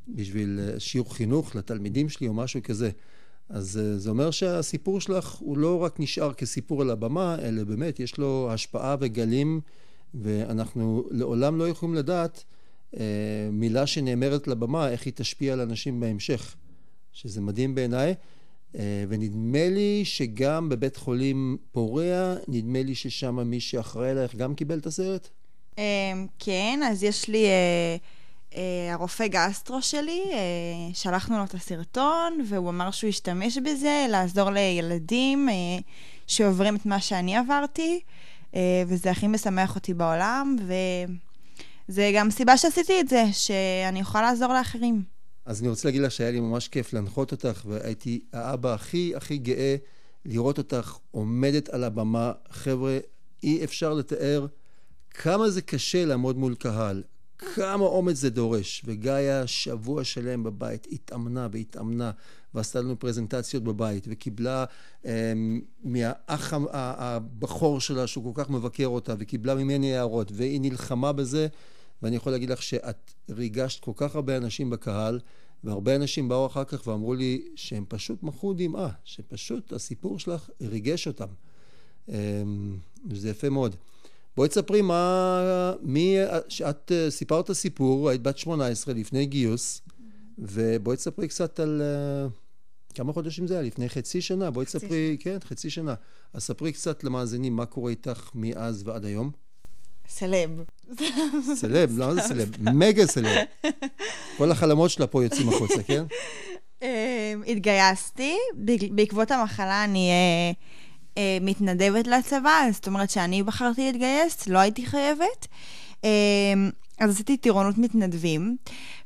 בשביל 0.09 0.61
שיעור 0.79 1.15
חינוך 1.15 1.57
לתלמידים 1.57 2.09
שלי 2.09 2.29
או 2.29 2.35
משהו 2.35 2.61
כזה. 2.63 2.91
אז 3.49 3.81
אה, 3.83 3.99
זה 3.99 4.11
אומר 4.11 4.31
שהסיפור 4.31 5.01
שלך 5.01 5.31
הוא 5.31 5.59
לא 5.59 5.83
רק 5.83 6.01
נשאר 6.01 6.33
כסיפור 6.33 6.83
על 6.83 6.91
הבמה, 6.91 7.37
אלא 7.43 7.65
באמת 7.65 8.01
יש 8.01 8.19
לו 8.19 8.49
השפעה 8.53 8.97
וגלים, 9.01 9.61
ואנחנו 10.15 11.09
לעולם 11.11 11.59
לא 11.59 11.69
יכולים 11.69 11.95
לדעת 11.95 12.45
אה, 12.97 13.49
מילה 13.53 13.87
שנאמרת 13.87 14.49
לבמה, 14.49 14.89
איך 14.89 15.07
היא 15.07 15.13
תשפיע 15.17 15.53
על 15.53 15.61
אנשים 15.61 16.01
בהמשך, 16.01 16.55
שזה 17.13 17.41
מדהים 17.41 17.75
בעיניי. 17.75 18.15
אה, 18.79 19.05
ונדמה 19.09 19.69
לי 19.71 20.01
שגם 20.05 20.69
בבית 20.69 20.97
חולים 20.97 21.57
פורע, 21.73 22.35
נדמה 22.49 22.83
לי 22.83 22.95
ששם 22.95 23.51
מי 23.51 23.61
שאחראי 23.61 24.11
עלייך 24.11 24.35
גם 24.35 24.55
קיבל 24.55 24.79
את 24.79 24.87
הסרט? 24.87 25.29
כן, 26.39 26.81
אז 26.91 27.05
יש 27.05 27.29
לי... 27.29 27.47
הרופא 28.93 29.27
גסטרו 29.27 29.83
שלי, 29.83 30.23
שלחנו 30.93 31.39
לו 31.39 31.45
את 31.45 31.55
הסרטון, 31.55 32.45
והוא 32.49 32.71
אמר 32.71 32.91
שהוא 32.91 33.09
ישתמש 33.09 33.59
בזה 33.59 34.07
לעזור 34.11 34.51
לילדים 34.51 35.49
שעוברים 36.27 36.77
את 36.77 36.87
מה 36.87 37.01
שאני 37.01 37.37
עברתי, 37.37 38.01
וזה 38.87 39.11
הכי 39.11 39.27
משמח 39.27 39.75
אותי 39.75 39.95
בעולם, 39.95 40.57
וזה 41.89 42.13
גם 42.15 42.31
סיבה 42.31 42.57
שעשיתי 42.57 43.01
את 43.01 43.09
זה, 43.09 43.25
שאני 43.33 44.01
יכולה 44.01 44.25
לעזור 44.25 44.53
לאחרים. 44.53 45.14
אז 45.47 45.61
אני 45.61 45.69
רוצה 45.69 45.89
להגיד 45.89 46.03
לך 46.03 46.13
שהיה 46.13 46.31
לי 46.31 46.41
ממש 46.41 46.69
כיף 46.69 46.93
להנחות 46.93 47.33
אותך, 47.33 47.63
והייתי 47.67 48.25
האבא 48.33 48.75
הכי 48.75 49.13
הכי 49.17 49.39
גאה 49.39 49.77
לראות 50.25 50.59
אותך 50.59 50.97
עומדת 51.11 51.69
על 51.69 51.85
הבמה. 51.85 52.33
חבר'ה, 52.51 52.99
אי 53.43 53.65
אפשר 53.65 53.95
לתאר 53.95 54.47
כמה 55.11 55.51
זה 55.51 55.63
קשה 55.63 56.05
לעמוד 56.05 56.39
מול 56.39 56.55
קהל, 56.55 57.03
כמה 57.39 57.85
אומץ 57.85 58.17
זה 58.17 58.31
דורש. 58.31 58.83
וגאיה 58.85 59.47
שבוע 59.47 60.05
שלם 60.05 60.43
בבית 60.43 60.87
התאמנה 60.93 61.49
והתאמנה, 61.53 62.11
ועשתה 62.55 62.81
לנו 62.81 62.99
פרזנטציות 62.99 63.65
בבית, 63.65 64.07
וקיבלה 64.11 64.65
אה, 65.07 65.33
מהאח 65.85 66.53
הבכור 66.73 67.81
שלה, 67.81 68.07
שהוא 68.07 68.35
כל 68.35 68.43
כך 68.43 68.51
מבקר 68.51 68.87
אותה, 68.87 69.15
וקיבלה 69.19 69.55
ממני 69.55 69.97
הערות, 69.97 70.33
והיא 70.35 70.61
נלחמה 70.61 71.13
בזה, 71.13 71.47
ואני 72.05 72.17
יכול 72.17 72.33
להגיד 72.33 72.51
לך 72.51 72.63
שאת 72.63 73.13
ריגשת 73.31 73.81
כל 73.81 73.93
כך 73.97 74.15
הרבה 74.15 74.37
אנשים 74.37 74.71
בקהל, 74.71 75.21
והרבה 75.65 75.97
אנשים 75.97 76.29
באו 76.29 76.47
אחר 76.47 76.65
כך 76.65 76.87
ואמרו 76.87 77.15
לי 77.15 77.45
שהם 77.57 77.85
פשוט 77.89 78.23
מחו 78.23 78.55
דמעה, 78.55 78.89
שפשוט 79.05 79.73
הסיפור 79.73 80.19
שלך 80.19 80.51
ריגש 80.61 81.07
אותם. 81.07 81.27
אמ, 82.09 82.77
וזה 83.11 83.31
יפה 83.31 83.49
מאוד. 83.49 83.77
בואי 84.37 84.49
תספרי 84.49 84.83
מה, 84.83 85.75
מי, 85.83 86.17
שאת 86.49 86.93
אה, 86.93 87.11
סיפרת 87.11 87.53
סיפור, 87.53 88.09
היית 88.09 88.23
בת 88.23 88.39
18 88.39 88.95
לפני 88.95 89.27
גיוס, 89.27 89.83
ובואי 90.39 90.97
תספרי 90.97 91.29
קצת 91.29 91.61
על 91.61 91.83
uh, 91.83 92.95
כמה 92.95 93.13
חודשים 93.13 93.47
זה 93.47 93.55
היה, 93.55 93.63
לפני 93.63 93.89
חצי 93.89 94.21
שנה, 94.21 94.51
בואי 94.51 94.67
תספרי, 94.67 95.17
כן, 95.21 95.39
חצי 95.45 95.71
שנה. 95.71 95.95
אז 96.33 96.43
ספרי 96.43 96.73
קצת 96.73 97.05
למאזינים 97.05 97.57
מה 97.57 97.67
קורה 97.67 97.91
איתך 97.91 98.31
מאז 98.35 98.83
ועד 98.87 99.05
היום. 99.05 99.31
סלב. 100.09 100.51
סלב, 101.55 101.99
למה 101.99 102.15
זה 102.15 102.21
סלב? 102.21 102.49
מגה 102.61 103.07
סלב. 103.07 103.37
כל 104.39 104.51
החלומות 104.51 104.91
שלה 104.91 105.07
פה 105.07 105.25
יוצאים 105.25 105.49
החוצה, 105.49 105.83
כן? 105.83 106.05
אמ, 106.83 106.89
התגייסתי, 107.47 108.37
בעקבות 108.91 109.31
המחלה 109.31 109.85
אני 109.85 110.11
אה, 110.11 110.53
אה, 111.19 111.39
מתנדבת 111.41 112.07
לצבא, 112.07 112.69
זאת 112.73 112.87
אומרת 112.87 113.11
שאני 113.11 113.43
בחרתי 113.43 113.87
להתגייס, 113.87 114.49
לא 114.49 114.59
הייתי 114.59 114.87
חייבת. 114.87 115.47
אמ, 116.05 116.71
אז 117.01 117.11
עשיתי 117.11 117.37
טירונות 117.37 117.79
מתנדבים, 117.79 118.57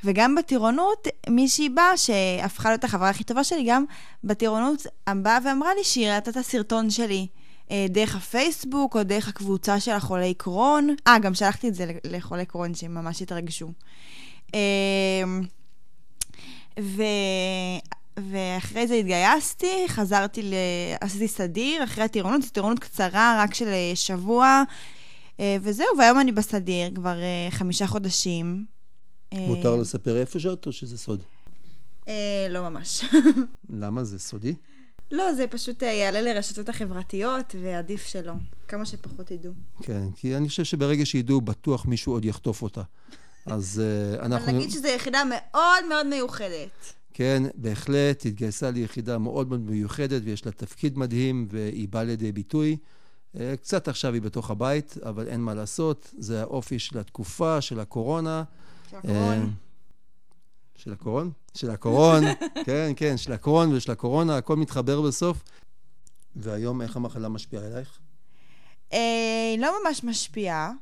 וגם 0.05 0.35
בטירונות 0.35 1.09
מישהי 1.29 1.69
באה, 1.69 1.97
שהפכה 1.97 2.69
להיות 2.69 2.85
החברה 2.85 3.09
הכי 3.09 3.25
טובה 3.25 3.45
שלי, 3.45 3.65
גם 3.69 3.85
בטירונות 4.25 4.87
באה 5.09 5.39
ואמרה 5.45 5.75
לי 5.75 5.85
שהיא 5.85 6.11
ראתה 6.11 6.31
את 6.31 6.37
הסרטון 6.37 6.91
שלי. 6.91 7.27
אה, 7.71 7.87
דרך 7.89 8.17
הפייסבוק 8.17 8.97
או 8.97 9.03
דרך 9.03 9.29
הקבוצה 9.29 9.81
של 9.81 9.91
החולי 9.91 10.35
קרון. 10.35 10.95
אה, 11.07 11.19
גם 11.19 11.35
שלחתי 11.35 11.69
את 11.69 11.75
זה 11.75 11.93
לחולי 12.05 12.47
קרון 12.47 12.75
שהם 12.75 12.95
ממש 12.95 13.23
התרגשו. 13.23 13.73
אמ, 14.55 15.43
ו... 16.81 17.03
ואחרי 18.31 18.87
זה 18.87 18.95
התגייסתי, 18.95 19.85
חזרתי, 19.89 20.43
ל... 20.43 20.55
עשיתי 21.01 21.29
סדיר, 21.29 21.85
אחרי 21.85 22.05
הטירונות, 22.05 22.43
זו 22.43 22.51
טירונות 22.51 22.79
קצרה, 22.79 23.41
רק 23.43 23.55
של 23.55 23.69
אה, 23.69 23.93
שבוע, 23.95 24.63
אה, 25.41 25.57
וזהו, 25.63 25.87
והיום 25.99 26.21
אני 26.21 26.33
בסדיר 26.33 26.91
כבר 26.95 27.17
חמישה 27.51 27.87
חודשים. 27.87 28.65
מותר 29.35 29.77
לספר 29.77 30.17
איפה 30.17 30.41
שאת 30.41 30.67
או 30.67 30.73
שזה 30.73 30.99
סוד? 30.99 31.23
לא 32.51 32.71
ממש. 32.71 33.05
למה? 33.71 34.05
זה 34.05 34.19
סודי? 34.19 34.55
לא, 35.13 35.33
זה 35.35 35.47
פשוט 35.47 35.83
אה, 35.83 35.89
יעלה 35.89 36.23
לרשתות 36.23 36.69
החברתיות, 36.69 37.55
ועדיף 37.63 38.07
שלא. 38.07 38.33
כמה 38.69 38.87
שפחות 38.87 39.31
ידעו. 39.31 39.53
כן, 39.83 40.03
כי 40.17 40.37
אני 40.37 40.49
חושב 40.49 40.65
שברגע 40.65 41.07
שידעו, 41.07 41.41
בטוח 41.41 41.87
מישהו 41.87 42.13
עוד 42.13 42.25
יחטוף 42.25 42.63
אותה. 42.63 42.83
אז 43.47 43.83
uh, 44.19 44.25
אנחנו... 44.25 44.47
אבל 44.47 44.57
נגיד 44.57 44.71
שזו 44.71 44.89
יחידה 44.89 45.23
מאוד 45.29 45.85
מאוד 45.89 46.07
מיוחדת. 46.07 46.93
כן, 47.15 47.43
בהחלט, 47.55 48.27
התגייסה 48.27 48.71
ליחידה 48.71 49.19
מאוד 49.19 49.49
מאוד 49.49 49.61
מיוחדת, 49.61 50.23
ויש 50.25 50.47
לה 50.47 50.53
תפקיד 50.53 50.99
מדהים, 50.99 51.47
והיא 51.51 51.89
באה 51.89 52.05
לידי 52.05 52.33
ביטוי. 52.33 52.77
Uh, 53.35 53.39
קצת 53.57 53.89
עכשיו 53.89 54.15
היא 54.15 54.23
בתוך 54.23 54.51
הבית, 54.51 54.97
אבל 55.03 55.29
אין 55.29 55.41
מה 55.41 55.55
לעשות, 55.55 56.15
זה 56.19 56.41
האופי 56.41 56.79
של 56.79 56.99
התקופה, 56.99 57.61
של 57.61 57.81
הקורונה. 57.81 58.43
של 58.91 58.97
הקורונה. 58.97 59.47
של 60.79 60.93
הקורון? 60.93 61.31
של 61.55 61.71
הקורון, 61.71 62.23
כן, 62.67 62.93
כן, 62.97 63.17
של 63.17 63.33
הקורון 63.33 63.73
ושל 63.73 63.93
הקורונה, 63.93 64.37
הכל 64.37 64.57
מתחבר 64.57 65.01
בסוף. 65.01 65.43
והיום 66.37 66.83
איך 66.83 66.97
המחלה 66.97 67.29
משפיעה 67.29 67.65
עלייך? 67.67 67.99
אה, 68.93 69.55
לא 69.59 69.73
ממש 69.85 70.05
משפיעה. 70.05 70.73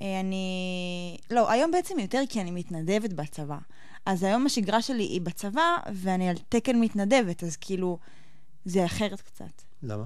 אה, 0.00 0.20
אני... 0.20 1.16
לא, 1.30 1.50
היום 1.50 1.70
בעצם 1.70 1.98
יותר 1.98 2.22
כי 2.28 2.40
אני 2.40 2.50
מתנדבת 2.50 3.12
בצבא. 3.12 3.58
אז 4.06 4.22
היום 4.22 4.46
השגרה 4.46 4.82
שלי 4.82 5.02
היא 5.02 5.20
בצבא, 5.20 5.76
ואני 5.94 6.28
על 6.28 6.36
תקן 6.48 6.80
מתנדבת, 6.80 7.44
אז 7.44 7.56
כאילו, 7.56 7.98
זה 8.64 8.84
אחרת 8.84 9.20
קצת. 9.20 9.62
למה? 9.82 10.04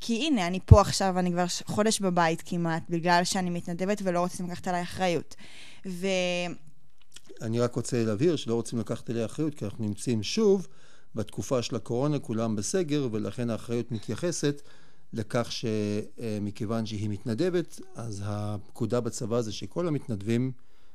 כי 0.00 0.26
הנה, 0.26 0.46
אני 0.46 0.60
פה 0.64 0.80
עכשיו, 0.80 1.18
אני 1.18 1.32
כבר 1.32 1.44
חודש 1.64 2.00
בבית 2.00 2.42
כמעט, 2.46 2.82
בגלל 2.88 3.24
שאני 3.24 3.50
מתנדבת 3.50 4.00
ולא 4.04 4.20
רוצים 4.20 4.46
לקחת 4.46 4.68
עליי 4.68 4.82
אחריות. 4.82 5.34
ו... 5.86 6.06
אני 7.42 7.60
רק 7.60 7.74
רוצה 7.74 8.04
להבהיר 8.04 8.36
שלא 8.36 8.54
רוצים 8.54 8.78
לקחת 8.78 9.10
אליה 9.10 9.24
אחריות, 9.24 9.54
כי 9.54 9.64
אנחנו 9.64 9.84
נמצאים 9.84 10.22
שוב 10.22 10.66
בתקופה 11.14 11.62
של 11.62 11.76
הקורונה, 11.76 12.18
כולם 12.18 12.56
בסגר, 12.56 13.08
ולכן 13.12 13.50
האחריות 13.50 13.92
מתייחסת 13.92 14.62
לכך 15.12 15.52
שמכיוון 15.52 16.86
שהיא 16.86 17.10
מתנדבת, 17.10 17.80
אז 17.94 18.22
הפקודה 18.26 19.00
בצבא 19.00 19.40
זה 19.40 19.52
שכל 19.52 19.88
המתנדבים 19.88 20.52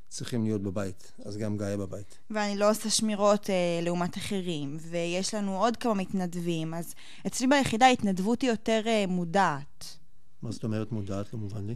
צריכים 0.08 0.44
להיות 0.44 0.64
בבית, 0.64 1.12
אז 1.26 1.38
גם 1.38 1.58
גיא 1.58 1.76
בבית. 1.76 2.18
ואני 2.30 2.58
לא 2.58 2.70
עושה 2.70 2.90
שמירות 2.90 3.50
אה, 3.50 3.80
לעומת 3.82 4.18
אחרים, 4.18 4.78
ויש 4.90 5.34
לנו 5.34 5.58
עוד 5.58 5.78
כמה 5.78 5.94
מתנדבים, 5.94 6.74
אז 6.74 6.94
אצלי 7.28 7.48
ביחידה 7.48 7.86
ההתנדבות 7.86 8.42
היא 8.42 8.50
יותר 8.50 8.82
אה, 8.86 9.06
מודעת. 9.08 9.98
מה 10.42 10.52
זאת 10.52 10.64
אומרת 10.64 10.92
מודעת? 10.92 11.34
לא 11.34 11.40
מובן 11.40 11.68
לי. 11.68 11.76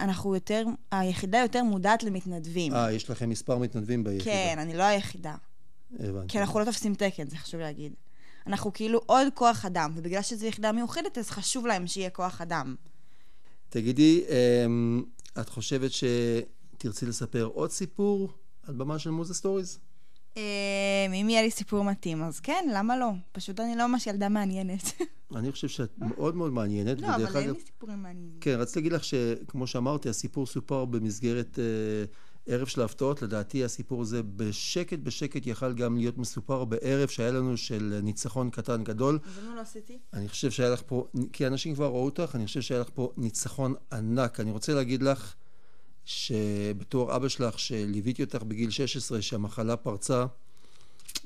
אנחנו 0.00 0.34
יותר, 0.34 0.64
היחידה 0.90 1.38
יותר 1.38 1.62
מודעת 1.62 2.02
למתנדבים. 2.02 2.74
אה, 2.74 2.92
יש 2.92 3.10
לכם 3.10 3.30
מספר 3.30 3.58
מתנדבים 3.58 4.04
ביחידה. 4.04 4.24
כן, 4.24 4.56
אני 4.58 4.76
לא 4.76 4.82
היחידה. 4.82 5.34
הבנתי. 5.98 6.28
כי 6.28 6.38
אנחנו 6.38 6.60
לא 6.60 6.64
תופסים 6.64 6.94
תקן, 6.94 7.28
זה 7.28 7.36
חשוב 7.36 7.60
להגיד. 7.60 7.92
אנחנו 8.46 8.72
כאילו 8.72 9.00
עוד 9.06 9.28
כוח 9.34 9.64
אדם, 9.64 9.92
ובגלל 9.96 10.22
שזו 10.22 10.46
יחידה 10.46 10.72
מיוחדת, 10.72 11.18
אז 11.18 11.30
חשוב 11.30 11.66
להם 11.66 11.86
שיהיה 11.86 12.10
כוח 12.10 12.40
אדם. 12.40 12.74
תגידי, 13.68 14.24
אמ, 14.28 15.02
את 15.40 15.48
חושבת 15.48 15.90
שתרצי 15.92 17.06
לספר 17.06 17.44
עוד 17.44 17.70
סיפור 17.70 18.32
על 18.66 18.74
במה 18.74 18.98
של 18.98 19.10
מוזה 19.10 19.34
סטוריז? 19.34 19.78
אמ, 20.36 20.42
אם 21.22 21.26
יהיה 21.30 21.42
לי 21.42 21.50
סיפור 21.50 21.84
מתאים, 21.84 22.22
אז 22.22 22.40
כן, 22.40 22.68
למה 22.72 22.96
לא? 22.98 23.10
פשוט 23.32 23.60
אני 23.60 23.76
לא 23.76 23.86
ממש 23.86 24.06
ילדה 24.06 24.28
מעניינת. 24.28 24.82
אני 25.36 25.52
חושב 25.52 25.68
שאת 25.68 25.98
מאוד 25.98 26.36
מאוד 26.36 26.52
מעניינת. 26.52 27.00
לא, 27.00 27.14
אבל 27.14 27.36
אין 27.36 27.50
לי 27.50 27.60
סיפורים 27.66 28.02
מעניינים. 28.02 28.38
כן, 28.40 28.56
רציתי 28.58 28.78
להגיד 28.78 28.92
לך 28.92 29.04
שכמו 29.04 29.66
שאמרתי, 29.66 30.08
הסיפור 30.08 30.46
סופר 30.46 30.84
במסגרת 30.84 31.58
אה, 31.58 31.64
ערב 32.48 32.66
של 32.66 32.80
ההפתעות. 32.80 33.22
לדעתי 33.22 33.64
הסיפור 33.64 34.02
הזה 34.02 34.22
בשקט 34.22 34.98
בשקט 34.98 35.46
יכל 35.46 35.72
גם 35.72 35.96
להיות 35.96 36.18
מסופר 36.18 36.64
בערב 36.64 37.08
שהיה 37.08 37.30
לנו 37.30 37.56
של 37.56 38.00
ניצחון 38.02 38.50
קטן 38.50 38.84
גדול. 38.84 39.18
למה 39.42 39.54
לא 39.54 39.60
עשיתי? 39.60 39.98
אני 40.12 40.28
חושב 40.28 40.50
שהיה 40.50 40.70
לך 40.70 40.82
פה, 40.86 41.06
כי 41.32 41.46
אנשים 41.46 41.74
כבר 41.74 41.86
ראו 41.86 42.04
אותך, 42.04 42.30
אני 42.34 42.46
חושב 42.46 42.60
שהיה 42.60 42.80
לך 42.80 42.88
פה 42.94 43.12
ניצחון 43.16 43.74
ענק. 43.92 44.40
אני 44.40 44.50
רוצה 44.50 44.74
להגיד 44.74 45.02
לך 45.02 45.34
שבתור 46.04 47.16
אבא 47.16 47.28
שלך, 47.28 47.58
שליוויתי 47.58 48.24
אותך 48.24 48.42
בגיל 48.42 48.70
16, 48.70 49.22
שהמחלה 49.22 49.76
פרצה, 49.76 50.26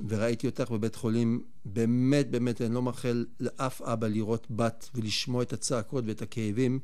וראיתי 0.08 0.46
אותך 0.46 0.70
בבית 0.70 0.96
חולים, 0.96 1.42
באמת, 1.64 2.30
באמת, 2.30 2.60
אני 2.60 2.74
לא 2.74 2.82
מאחל 2.82 3.24
לאף 3.40 3.82
אבא 3.82 4.06
לראות 4.06 4.46
בת 4.50 4.90
ולשמוע 4.94 5.42
את 5.42 5.52
הצעקות 5.52 6.04
ואת 6.06 6.22
הכאבים, 6.22 6.78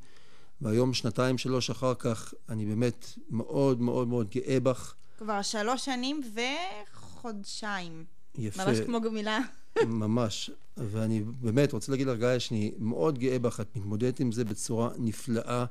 והיום, 0.60 0.94
שנתיים, 0.94 1.38
שלוש 1.38 1.70
אחר 1.70 1.94
כך, 1.94 2.34
אני 2.48 2.66
באמת 2.66 3.06
מאוד 3.30 3.80
מאוד 3.80 4.08
מאוד 4.08 4.30
גאה 4.30 4.60
בך. 4.60 4.94
כבר 5.18 5.42
שלוש 5.42 5.84
שנים 5.84 6.20
וחודשיים. 6.94 8.04
יפה. 8.38 8.66
ממש 8.66 8.78
כמו 8.80 9.00
גמילה. 9.00 9.38
ממש. 9.86 10.50
ואני 10.76 11.22
באמת 11.40 11.72
רוצה 11.72 11.92
להגיד 11.92 12.06
לך, 12.06 12.18
גיא, 12.18 12.38
שאני 12.38 12.72
מאוד 12.78 13.18
גאה 13.18 13.38
בך, 13.38 13.60
את 13.60 13.76
מתמודדת 13.76 14.20
עם 14.20 14.32
זה 14.32 14.44
בצורה 14.44 14.90
נפלאה. 14.98 15.64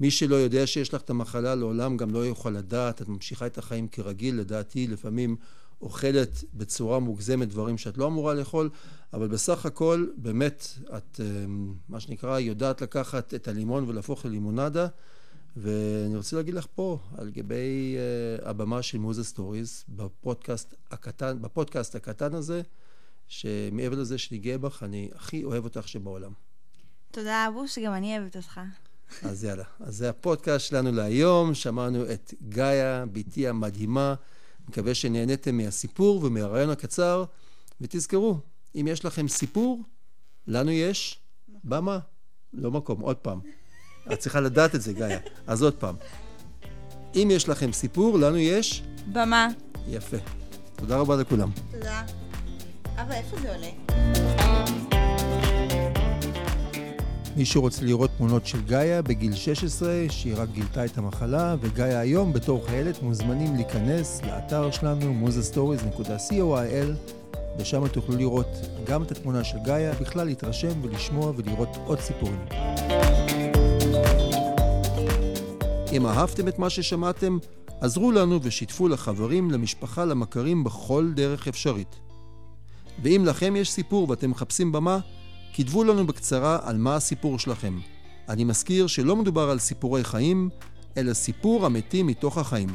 מי 0.00 0.10
שלא 0.10 0.36
יודע 0.36 0.66
שיש 0.66 0.94
לך 0.94 1.00
את 1.00 1.10
המחלה 1.10 1.54
לעולם 1.54 1.96
גם 1.96 2.10
לא 2.10 2.18
יוכל 2.18 2.50
לדעת, 2.50 3.02
את 3.02 3.08
ממשיכה 3.08 3.46
את 3.46 3.58
החיים 3.58 3.88
כרגיל, 3.88 4.36
לדעתי 4.36 4.86
לפעמים 4.86 5.36
אוכלת 5.80 6.44
בצורה 6.54 6.98
מוגזמת 6.98 7.48
דברים 7.48 7.78
שאת 7.78 7.98
לא 7.98 8.06
אמורה 8.06 8.34
לאכול, 8.34 8.70
אבל 9.12 9.28
בסך 9.28 9.66
הכל 9.66 10.06
באמת 10.16 10.68
את 10.96 11.20
אמ, 11.20 11.74
מה 11.88 12.00
שנקרא 12.00 12.38
יודעת 12.38 12.82
לקחת 12.82 13.34
את 13.34 13.48
הלימון 13.48 13.84
ולהפוך 13.88 14.26
ללימונדה 14.26 14.86
ואני 15.56 16.16
רוצה 16.16 16.36
להגיד 16.36 16.54
לך 16.54 16.66
פה 16.74 16.98
על 17.18 17.30
גבי 17.30 17.96
אה, 17.96 18.48
הבמה 18.48 18.82
של 18.82 18.98
מוזה 18.98 19.24
Stories 19.24 19.84
בפודקאסט 19.88 20.74
הקטן, 20.90 21.42
בפודקאסט 21.42 21.94
הקטן 21.94 22.34
הזה 22.34 22.62
שמעבר 23.28 23.96
לזה 23.96 24.18
שאני 24.18 24.38
גאה 24.38 24.58
בך 24.58 24.82
אני 24.82 25.10
הכי 25.14 25.44
אוהב 25.44 25.64
אותך 25.64 25.88
שבעולם. 25.88 26.32
תודה 27.10 27.48
אבוש, 27.48 27.78
גם 27.78 27.92
אני 27.92 28.18
אוהבת 28.18 28.36
אותך. 28.36 28.60
אז 29.22 29.44
יאללה, 29.44 29.64
אז 29.80 29.96
זה 29.96 30.10
הפודקאסט 30.10 30.66
שלנו 30.66 30.92
להיום, 30.92 31.54
שמענו 31.54 32.12
את 32.12 32.34
גאיה, 32.48 33.04
בתי 33.12 33.48
המדהימה, 33.48 34.14
מקווה 34.68 34.94
שנהניתם 34.94 35.56
מהסיפור 35.56 36.24
ומהראיון 36.24 36.70
הקצר, 36.70 37.24
ותזכרו, 37.80 38.38
אם 38.74 38.86
יש 38.88 39.04
לכם 39.04 39.28
סיפור, 39.28 39.82
לנו 40.46 40.70
יש 40.70 41.18
במה, 41.64 41.98
לא 42.52 42.70
מקום, 42.70 43.00
עוד 43.00 43.16
פעם. 43.16 43.40
את 44.12 44.18
צריכה 44.18 44.40
לדעת 44.40 44.74
את 44.74 44.82
זה, 44.82 44.92
גאיה. 44.92 45.18
אז 45.46 45.62
עוד 45.62 45.74
פעם. 45.74 45.94
אם 47.14 47.28
יש 47.32 47.48
לכם 47.48 47.72
סיפור, 47.72 48.18
לנו 48.18 48.36
יש... 48.36 48.82
במה. 49.12 49.48
יפה. 49.88 50.16
תודה 50.76 50.96
רבה 50.98 51.16
לכולם. 51.16 51.50
תודה. 51.70 52.02
אבא, 52.96 53.14
איפה 53.14 53.36
זה 53.40 53.54
עולה? 53.54 54.95
מי 57.36 57.44
שרוצה 57.44 57.84
לראות 57.84 58.10
תמונות 58.16 58.46
של 58.46 58.62
גאיה 58.62 59.02
בגיל 59.02 59.34
16, 59.34 60.06
שהיא 60.08 60.34
רק 60.36 60.48
גילתה 60.52 60.84
את 60.84 60.98
המחלה, 60.98 61.56
וגאיה 61.60 62.00
היום 62.00 62.32
בתור 62.32 62.66
חיילת 62.66 63.02
מוזמנים 63.02 63.54
להיכנס 63.54 64.20
לאתר 64.24 64.70
שלנו, 64.70 65.26
musestories.coil, 65.26 67.12
ושם 67.58 67.88
תוכלו 67.88 68.16
לראות 68.16 68.46
גם 68.86 69.02
את 69.02 69.10
התמונה 69.10 69.44
של 69.44 69.56
גאיה, 69.64 69.92
בכלל 69.92 70.26
להתרשם 70.26 70.82
ולשמוע 70.82 71.32
ולראות 71.36 71.76
עוד 71.86 72.00
סיפורים. 72.00 72.40
אם 75.92 76.06
אהבתם 76.06 76.48
את 76.48 76.58
מה 76.58 76.70
ששמעתם, 76.70 77.38
עזרו 77.80 78.12
לנו 78.12 78.42
ושיתפו 78.42 78.88
לחברים, 78.88 79.50
למשפחה, 79.50 80.04
למכרים 80.04 80.64
בכל 80.64 81.10
דרך 81.14 81.48
אפשרית. 81.48 81.96
ואם 83.02 83.22
לכם 83.26 83.56
יש 83.56 83.70
סיפור 83.70 84.10
ואתם 84.10 84.30
מחפשים 84.30 84.72
במה, 84.72 84.98
כתבו 85.58 85.84
לנו 85.84 86.06
בקצרה 86.06 86.58
על 86.62 86.76
מה 86.76 86.96
הסיפור 86.96 87.38
שלכם. 87.38 87.78
אני 88.28 88.44
מזכיר 88.44 88.86
שלא 88.86 89.16
מדובר 89.16 89.50
על 89.50 89.58
סיפורי 89.58 90.04
חיים, 90.04 90.48
אלא 90.96 91.14
סיפור 91.14 91.66
אמיתי 91.66 92.02
מתוך 92.02 92.38
החיים. 92.38 92.68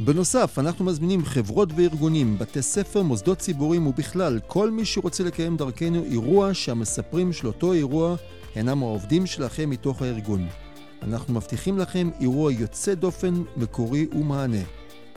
בנוסף, 0.00 0.58
אנחנו 0.58 0.84
מזמינים 0.84 1.24
חברות 1.24 1.68
וארגונים, 1.76 2.38
בתי 2.38 2.62
ספר, 2.62 3.02
מוסדות 3.02 3.38
ציבוריים 3.38 3.86
ובכלל, 3.86 4.38
כל 4.46 4.70
מי 4.70 4.84
שרוצה 4.84 5.24
לקיים 5.24 5.56
דרכנו 5.56 6.04
אירוע 6.04 6.54
שהמספרים 6.54 7.32
של 7.32 7.46
אותו 7.46 7.72
אירוע 7.72 8.16
הינם 8.54 8.82
העובדים 8.82 9.26
שלכם 9.26 9.70
מתוך 9.70 10.02
הארגון. 10.02 10.46
אנחנו 11.02 11.34
מבטיחים 11.34 11.78
לכם 11.78 12.10
אירוע 12.20 12.52
יוצא 12.52 12.94
דופן, 12.94 13.42
מקורי 13.56 14.06
ומענה. 14.12 14.62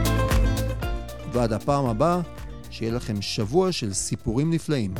ועד 1.33 1.53
הפעם 1.53 1.85
הבאה, 1.85 2.19
שיהיה 2.69 2.91
לכם 2.91 3.21
שבוע 3.21 3.71
של 3.71 3.93
סיפורים 3.93 4.53
נפלאים. 4.53 4.93